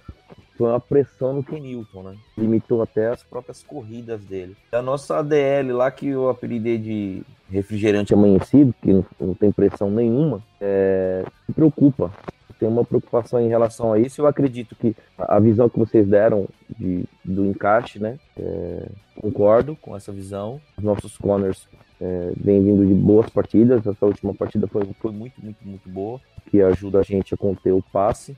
[0.58, 2.16] foi uma pressão no Kenilton, né?
[2.36, 4.56] Limitou até as próprias corridas dele.
[4.72, 9.88] A nossa ADL lá, que eu apelidei de refrigerante amanhecido, que não, não tem pressão
[9.88, 12.12] nenhuma, é, se preocupa.
[12.58, 14.20] Tem uma preocupação em relação a isso.
[14.20, 16.48] Eu acredito que a visão que vocês deram
[16.78, 18.18] de, do encaixe, né?
[18.36, 18.88] É,
[19.20, 20.60] concordo com essa visão.
[20.76, 21.68] Os nossos corners
[22.00, 23.86] é, vem vindo de boas partidas.
[23.86, 27.72] Essa última partida foi, foi muito, muito, muito boa, que ajuda a gente a conter
[27.72, 28.36] o passe.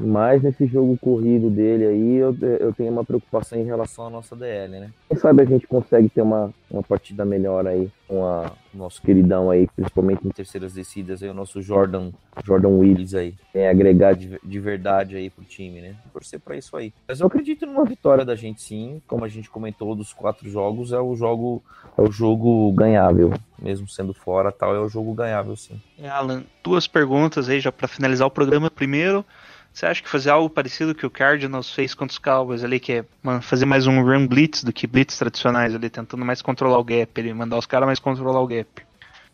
[0.00, 4.34] Mas nesse jogo corrido dele aí, eu, eu tenho uma preocupação em relação à nossa
[4.34, 4.90] DL, né?
[5.08, 9.02] Quem sabe a gente consegue ter uma, uma partida melhor aí com a, o nosso
[9.02, 12.10] queridão aí, principalmente em terceiras descidas, aí, o nosso Jordan,
[12.44, 13.34] Jordan Willis aí.
[13.54, 15.94] É agregar de, de verdade aí pro time, né?
[16.12, 16.92] Torcer para isso aí.
[17.06, 20.92] Mas eu acredito numa vitória da gente sim, como a gente comentou dos quatro jogos,
[20.92, 21.62] é o jogo
[21.96, 25.80] é o jogo ganhável, mesmo sendo fora, tal, é o jogo ganhável sim.
[25.98, 28.70] É, Alan, duas perguntas aí já para finalizar o programa.
[28.70, 29.24] Primeiro,
[29.72, 32.92] você acha que fazer algo parecido que o Cardinals fez contra os Cowboys ali, que
[32.92, 33.04] é
[33.40, 37.18] fazer mais um run blitz do que blitz tradicionais ali, tentando mais controlar o gap,
[37.18, 38.68] ele mandar os caras mais controlar o gap.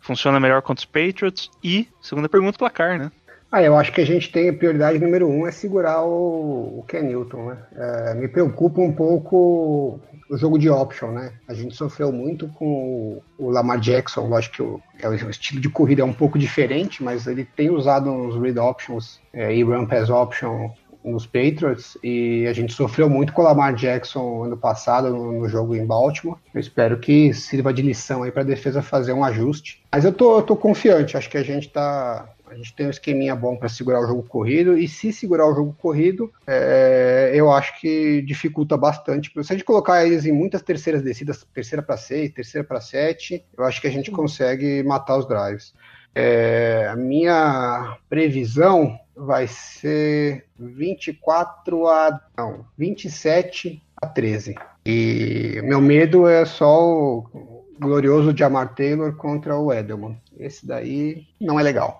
[0.01, 1.51] Funciona melhor contra os Patriots?
[1.65, 3.11] E, segunda pergunta, placar, né?
[3.57, 6.85] Ah, eu acho que a gente tem a prioridade número um é segurar o, o
[6.87, 7.59] Ken Newton, né?
[7.75, 9.99] É, me preocupa um pouco
[10.29, 11.33] o jogo de option, né?
[11.49, 15.71] A gente sofreu muito com o Lamar Jackson, lógico que o, é o estilo de
[15.71, 19.87] corrida é um pouco diferente, mas ele tem usado uns read options é, e run
[19.87, 20.69] pass option
[21.03, 25.49] nos Patriots e a gente sofreu muito com o Lamar Jackson ano passado no, no
[25.49, 26.37] jogo em Baltimore.
[26.53, 29.83] Eu espero que sirva de lição aí para a defesa fazer um ajuste.
[29.91, 32.91] Mas eu tô, eu tô confiante, acho que a gente tá a gente tem um
[32.91, 37.51] esqueminha bom para segurar o jogo corrido, e se segurar o jogo corrido, é, eu
[37.53, 39.31] acho que dificulta bastante.
[39.43, 43.45] Se a gente colocar eles em muitas terceiras descidas, terceira para seis, terceira para sete,
[43.57, 45.75] eu acho que a gente consegue matar os drives.
[46.15, 52.21] É, a minha previsão vai ser 24 a.
[52.39, 54.55] Não, 27 a 13.
[54.85, 60.17] E meu medo é só o glorioso Jamar Taylor contra o Edelman.
[60.39, 61.99] Esse daí não é legal.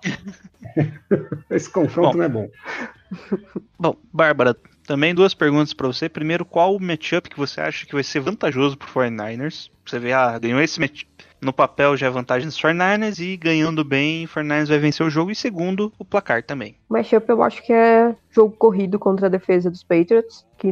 [1.49, 2.17] Esse confronto Bom.
[2.17, 2.49] não é bom.
[3.79, 6.07] Bom, Bárbara, também duas perguntas pra você.
[6.07, 9.69] Primeiro, qual o matchup que você acha que vai ser vantajoso pro 49ers?
[9.85, 11.07] Você vê, ah, ganhou esse matchup.
[11.41, 15.09] No papel já é vantagem dos 49ers e ganhando bem, o 49ers vai vencer o
[15.09, 15.29] jogo.
[15.29, 16.75] E segundo, o placar também.
[16.89, 20.69] Matchup eu acho que é jogo corrido contra a defesa dos Patriots, que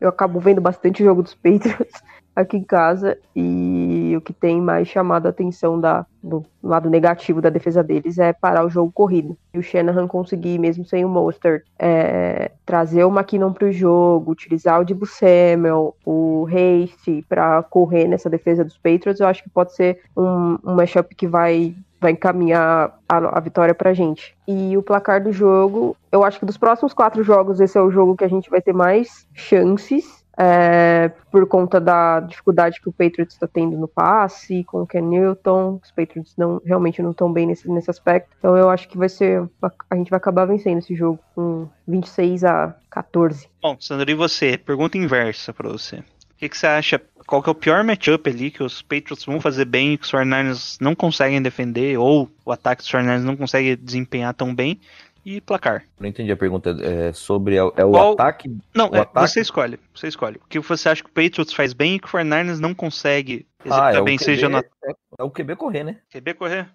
[0.00, 2.02] eu acabo vendo bastante jogo dos Patriots
[2.34, 7.40] aqui em casa e o que tem mais chamado a atenção da, do lado negativo
[7.40, 9.36] da defesa deles é parar o jogo corrido.
[9.52, 14.32] E o Shanahan conseguir, mesmo sem o Mostert, é, trazer o McKinnon para o jogo,
[14.32, 19.50] utilizar o Dibu Samuel, o Hasty para correr nessa defesa dos Patriots, eu acho que
[19.50, 24.34] pode ser um, um matchup que vai vai encaminhar a, a vitória pra gente.
[24.48, 27.90] E o placar do jogo, eu acho que dos próximos quatro jogos, esse é o
[27.90, 30.19] jogo que a gente vai ter mais chances.
[30.42, 35.02] É, por conta da dificuldade que o Patriots está tendo no passe, com o Ken
[35.02, 38.30] Newton, os Patriots não, realmente não estão bem nesse, nesse aspecto.
[38.38, 39.46] Então eu acho que vai ser.
[39.90, 43.50] A gente vai acabar vencendo esse jogo com 26 a 14.
[43.60, 44.56] Bom, Sandro, e você?
[44.56, 45.96] Pergunta inversa pra você.
[45.96, 46.04] O
[46.38, 47.02] que, que você acha?
[47.26, 50.06] Qual que é o pior matchup ali que os Patriots vão fazer bem e que
[50.06, 54.80] os 49ers não conseguem defender, ou o ataque dos 49ers não consegue desempenhar tão bem?
[55.24, 55.84] E placar.
[55.98, 56.70] Não entendi a pergunta.
[56.82, 58.56] É sobre é, é o Qual- ataque?
[58.74, 59.28] Não, O é, ataque?
[59.28, 59.78] você escolhe.
[59.94, 60.36] Você escolhe.
[60.38, 63.46] O que você acha que o Patriots faz bem e que o 49ers não consegue
[63.60, 64.64] Ah, executar é o bem, QB, seja no é,
[65.18, 65.96] é o QB correr, né?
[66.10, 66.68] QB correr?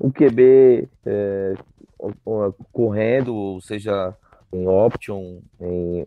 [0.00, 1.54] o QB é,
[2.72, 4.14] correndo, seja
[4.52, 6.04] em option, em,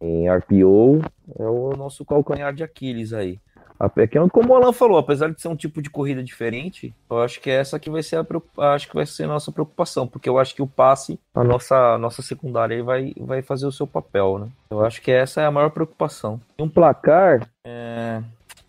[0.00, 1.00] em RPO,
[1.38, 3.40] é o nosso calcanhar de Aquiles aí.
[3.84, 7.20] A- É como o Alan falou, apesar de ser um tipo de corrida diferente, eu
[7.20, 10.06] acho que é essa que vai ser a, acho que vai ser a nossa preocupação,
[10.06, 13.66] porque eu acho que o passe, a nossa, a nossa secundária aí vai, vai fazer
[13.66, 14.48] o seu papel, né?
[14.70, 16.40] Eu acho que essa é a maior preocupação.
[16.58, 18.22] E um placar é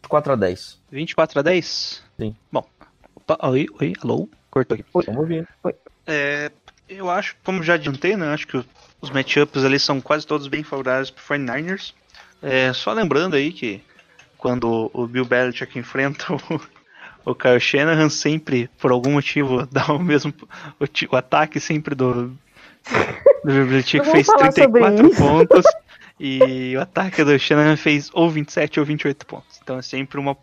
[0.09, 2.03] 4 a 10 24 a 10?
[2.19, 2.35] Sim.
[2.51, 2.65] Bom.
[3.15, 4.27] Opa, oi, oi, alô?
[4.49, 4.85] Cortou aqui.
[4.93, 5.47] Vamos ouvir.
[6.07, 6.51] É,
[6.89, 8.33] eu acho, como já adiantei, né?
[8.33, 8.57] Acho que
[8.99, 11.93] os matchups ali são quase todos bem favoráveis pro 49ers.
[12.41, 13.81] É, só lembrando aí que
[14.43, 19.97] quando o Bill Belichick enfrenta o, o Kyle Shanahan, sempre, por algum motivo, dá o
[19.97, 20.33] mesmo.
[20.77, 22.25] O, o ataque sempre do.
[22.25, 25.17] Do Bill Belichick fez falar sobre 34 isso.
[25.17, 25.65] pontos.
[26.19, 29.59] E o ataque do Shanahan fez ou 27 ou 28 pontos.
[29.63, 30.35] Então é sempre uma.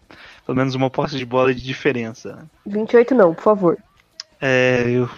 [0.47, 2.37] Pelo menos uma posse de bola de diferença.
[2.37, 2.43] né?
[2.67, 3.79] 28 não, por favor.
[4.41, 5.11] É, eu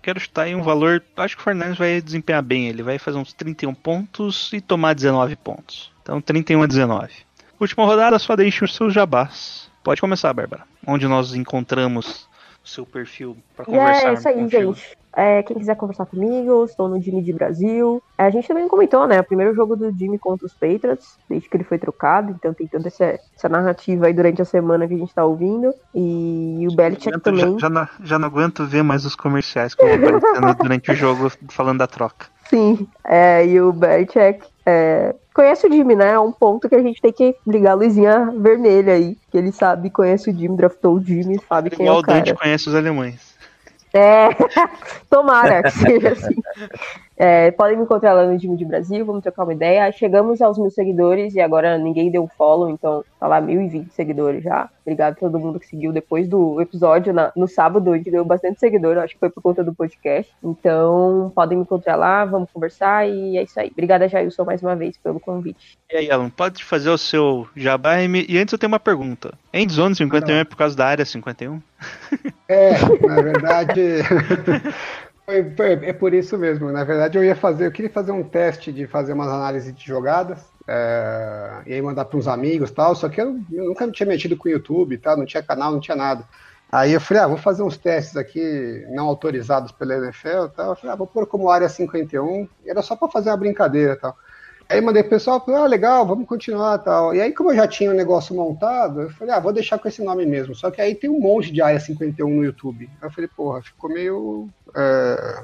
[0.00, 1.02] quero chutar aí um valor.
[1.18, 2.66] Acho que o Fernandes vai desempenhar bem.
[2.66, 5.92] Ele vai fazer uns 31 pontos e tomar 19 pontos.
[6.02, 7.29] Então 31 a 19.
[7.60, 9.70] Última rodada, só deixe os seus jabás.
[9.84, 10.62] Pode começar, Bárbara.
[10.86, 12.28] Onde nós encontramos
[12.64, 14.74] o seu perfil para E conversar é isso aí, contigo.
[14.74, 14.98] gente.
[15.12, 18.00] É, quem quiser conversar comigo, estou no Jimmy de Brasil.
[18.16, 19.18] É, a gente também comentou, né?
[19.18, 22.30] O primeiro jogo do Jimmy contra os Patriots, desde que ele foi trocado.
[22.30, 25.74] Então tem toda essa, essa narrativa aí durante a semana que a gente tá ouvindo.
[25.94, 27.58] E o Belichick Já, também.
[27.58, 31.78] já não, já não aguento ver mais os comerciais que aparecendo durante o jogo falando
[31.78, 32.26] da troca.
[32.50, 36.10] Sim, é, e o Belichick é, conhece o Jimmy, né?
[36.14, 39.16] É um ponto que a gente tem que ligar a luzinha vermelha aí.
[39.30, 42.02] Que ele sabe, conhece o Jimmy, draftou o Jimmy, sabe quem é Igual o o
[42.02, 42.42] Dante cara.
[42.42, 43.36] conhece os alemães.
[43.94, 44.30] É,
[45.08, 46.34] tomara que seja assim.
[47.22, 49.92] É, podem me encontrar lá no Jimmy de Brasil, vamos trocar uma ideia.
[49.92, 54.42] Chegamos aos mil seguidores e agora ninguém deu um follow, então tá lá 1020 seguidores
[54.42, 54.70] já.
[54.86, 58.24] Obrigado a todo mundo que seguiu depois do episódio na- no sábado, a gente deu
[58.24, 60.32] bastante seguidor, acho que foi por conta do podcast.
[60.42, 63.68] Então podem me encontrar lá, vamos conversar e é isso aí.
[63.70, 65.76] Obrigada, Jailson, mais uma vez pelo convite.
[65.92, 68.80] E aí, Alan, pode fazer o seu jabá e, me- e antes eu tenho uma
[68.80, 69.34] pergunta.
[69.52, 71.60] Endzone 51 é por causa da área 51?
[72.48, 72.72] É,
[73.06, 73.82] na verdade.
[75.30, 76.70] foi- foi- é por isso mesmo.
[76.72, 79.84] Na verdade, eu ia fazer, eu queria fazer um teste de fazer umas análises de
[79.86, 80.50] jogadas.
[80.72, 84.36] é, e aí mandar para uns amigos tal, só que eu, eu nunca tinha metido
[84.36, 86.24] com o YouTube tal, não tinha canal, não tinha nada.
[86.70, 90.70] Aí eu falei, ah, vou fazer uns testes aqui não autorizados pela NFL tal.
[90.70, 92.48] Eu falei, ah, vou pôr como área 51.
[92.64, 94.16] E era só para fazer uma brincadeira tal.
[94.70, 97.12] Aí mandei pro pessoal, ah, legal, vamos continuar tal.
[97.12, 99.88] E aí, como eu já tinha o negócio montado, eu falei, ah, vou deixar com
[99.88, 100.54] esse nome mesmo.
[100.54, 102.88] Só que aí tem um monte de área 51 no YouTube.
[103.02, 105.42] Aí eu falei, porra, ficou meio é,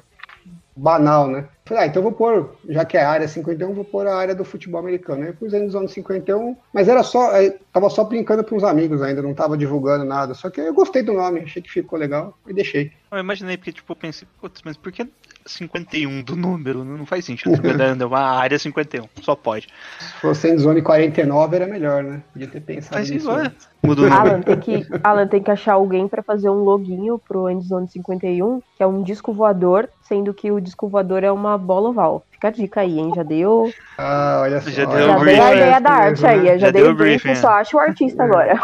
[0.77, 1.49] banal, né?
[1.65, 4.45] Falei, ah, então vou pôr, já que é área 51, vou pôr a área do
[4.45, 5.25] futebol americano.
[5.25, 7.33] Aí eu pus aí nos anos 51, mas era só,
[7.73, 10.35] tava só brincando com uns amigos ainda, não tava divulgando nada.
[10.35, 12.93] Só que eu gostei do nome, achei que ficou legal e deixei.
[13.11, 15.05] Eu imaginei porque, tipo, eu pensei, putz, mas por que
[15.47, 16.85] 51 do número?
[16.85, 17.57] Não faz sentido.
[18.01, 19.69] É uma área 51, só pode.
[19.99, 22.23] Se fosse em zone 49 era melhor, né?
[22.33, 23.31] Podia ter pensado Mas nisso.
[23.31, 23.47] igual,
[23.83, 24.15] o número.
[24.15, 28.61] Alan tem, que, Alan tem que achar alguém pra fazer um loginho pro Endzone 51,
[28.77, 32.25] que é um disco voador, sendo que o disco voador é uma bola oval.
[32.33, 33.13] Fica a dica aí, hein?
[33.15, 34.69] Já deu, Ah, olha só.
[34.71, 36.39] Já deu já o dei a briefing, ideia da arte aí.
[36.41, 36.45] né?
[36.47, 38.59] Já, Já dei deu o briefing, briefing, só acho o artista agora.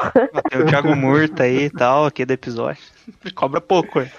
[0.50, 2.82] Tem o Thiago Murta aí e tal, aqui do episódio.
[3.34, 4.10] Cobra pouco, é.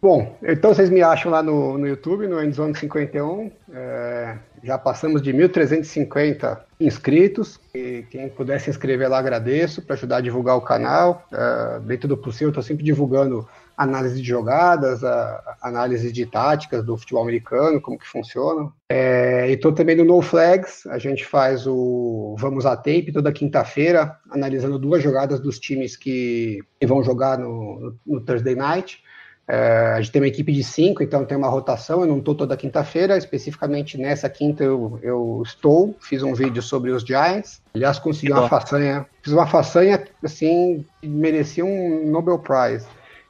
[0.00, 3.50] Bom, então vocês me acham lá no, no YouTube, no Endzone 51.
[3.72, 7.60] É, já passamos de 1.350 inscritos.
[7.74, 11.26] E quem puder se inscrever lá, agradeço para ajudar a divulgar o canal.
[11.32, 13.46] É, dentro do possível, estou sempre divulgando
[13.76, 18.72] análise de jogadas, a, a análise de táticas do futebol americano, como que funciona.
[18.88, 20.84] É, e estou também no No Flags.
[20.86, 26.60] A gente faz o Vamos a Tape toda quinta-feira, analisando duas jogadas dos times que,
[26.80, 29.02] que vão jogar no, no, no Thursday Night.
[29.48, 32.02] É, a gente tem uma equipe de cinco, então tem uma rotação.
[32.02, 35.96] Eu não estou toda quinta-feira, especificamente nessa quinta eu, eu estou.
[36.00, 37.62] Fiz um vídeo sobre os Giants.
[37.74, 39.06] Aliás, consegui uma façanha.
[39.22, 42.86] Fiz uma façanha assim, que merecia um Nobel Prize.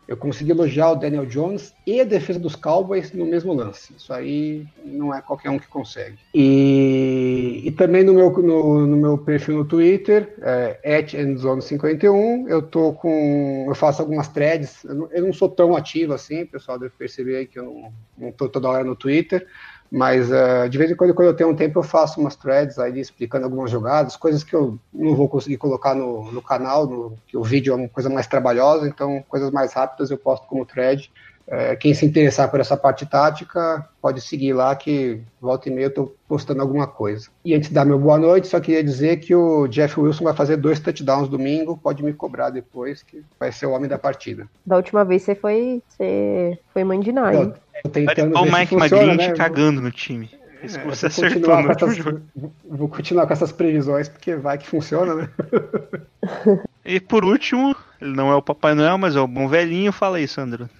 [0.08, 3.92] Eu consegui elogiar o Daniel Jones e a defesa dos Cowboys no mesmo lance.
[3.94, 6.16] Isso aí não é qualquer um que consegue.
[6.34, 12.94] E, e também no meu, no, no meu perfil no Twitter, é, endzone51, eu tô
[12.94, 13.66] com.
[13.68, 14.82] Eu faço algumas threads.
[14.84, 18.32] Eu não, eu não sou tão ativo assim, pessoal deve perceber que eu não, não
[18.32, 19.46] tô toda hora no Twitter.
[19.90, 22.78] Mas eh, de vez em quando, quando eu tenho um tempo, eu faço umas threads
[22.78, 27.16] aí explicando algumas jogadas, coisas que eu não vou conseguir colocar no, no canal, no,
[27.26, 30.66] que o vídeo é uma coisa mais trabalhosa, então coisas mais rápidas eu posto como
[30.66, 31.10] thread.
[31.50, 35.86] Eh, quem se interessar por essa parte tática, pode seguir lá que volta e meia
[35.86, 37.28] eu tô postando alguma coisa.
[37.42, 40.34] E antes de dar meu boa noite, só queria dizer que o Jeff Wilson vai
[40.34, 44.46] fazer dois touchdowns domingo, pode me cobrar depois, que vai ser o homem da partida.
[44.66, 47.54] Da última vez você foi, você foi mandinar, hein?
[47.82, 49.34] Tô Vai tentando se Mike funciona, McGlinch né?
[49.36, 50.30] cagando no time.
[50.62, 52.20] Isso É, você vou acertou continuar no essas- jogo.
[52.68, 55.28] vou- continuar com essas previsões, porque vai que funciona, né?
[56.84, 59.92] E por último, ele não é o Papai Noel, mas é o bom velhinho.
[59.92, 60.70] Fala aí, Sandro.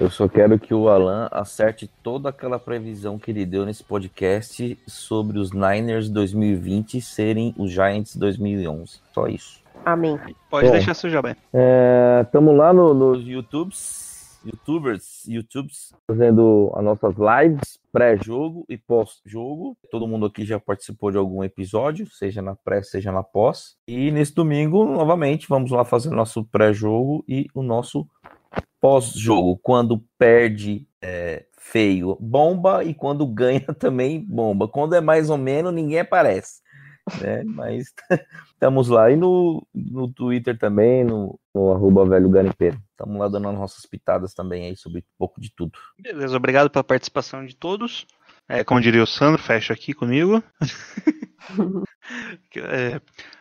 [0.00, 4.78] Eu só quero que o Alan acerte toda aquela previsão que ele deu nesse podcast
[4.86, 9.00] sobre os Niners 2020 serem os Giants 2011.
[9.12, 9.60] Só isso.
[9.84, 10.18] Amém.
[10.48, 10.72] Pode Bom.
[10.72, 11.36] deixar seu jabé.
[12.22, 13.76] Estamos lá no- nos YouTubes,
[14.44, 19.76] YouTubers, YouTubes, fazendo as nossas lives pré-jogo e pós-jogo.
[19.90, 23.76] Todo mundo aqui já participou de algum episódio, seja na pré, seja na pós.
[23.86, 28.06] E nesse domingo, novamente, vamos lá fazer o nosso pré-jogo e o nosso
[28.80, 29.58] pós-jogo.
[29.62, 34.66] Quando perde, é, feio, bomba, e quando ganha também, bomba.
[34.66, 36.62] Quando é mais ou menos, ninguém aparece.
[37.20, 37.42] Né?
[37.44, 37.92] Mas
[38.52, 39.10] estamos lá.
[39.10, 42.78] E no, no Twitter também, no, no arroba velho garimpeiro.
[42.90, 45.72] Estamos lá dando as nossas pitadas também aí sobre um pouco de tudo.
[45.98, 48.06] Beleza, obrigado pela participação de todos.
[48.48, 50.42] É, como diria o Sandro, fecha aqui comigo.
[52.56, 53.00] É,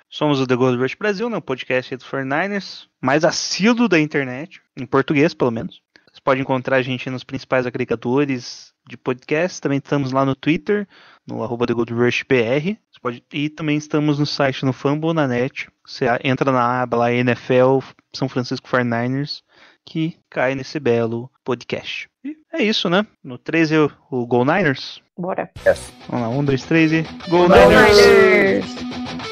[0.09, 4.61] somos o The Gold Rush Brasil, né, o podcast dos 49ers, mais assíduo da internet,
[4.78, 5.82] em português pelo menos.
[6.11, 10.88] Você pode encontrar a gente nos principais agregadores de podcast, também estamos lá no Twitter,
[11.28, 15.14] no arroba The Gold Rush BR, Você pode, e também estamos no site no Fumble
[15.14, 17.80] na net, você entra na aba lá NFL
[18.14, 19.42] São Francisco 49ers,
[19.86, 22.10] que cai nesse belo podcast.
[22.24, 23.06] E é isso, né?
[23.24, 25.02] No 13 o, Go Niners.
[25.18, 25.52] Bora.
[26.08, 28.76] Vamos lá, um, dois, três e Go, Go Niners!
[28.76, 29.28] Niners!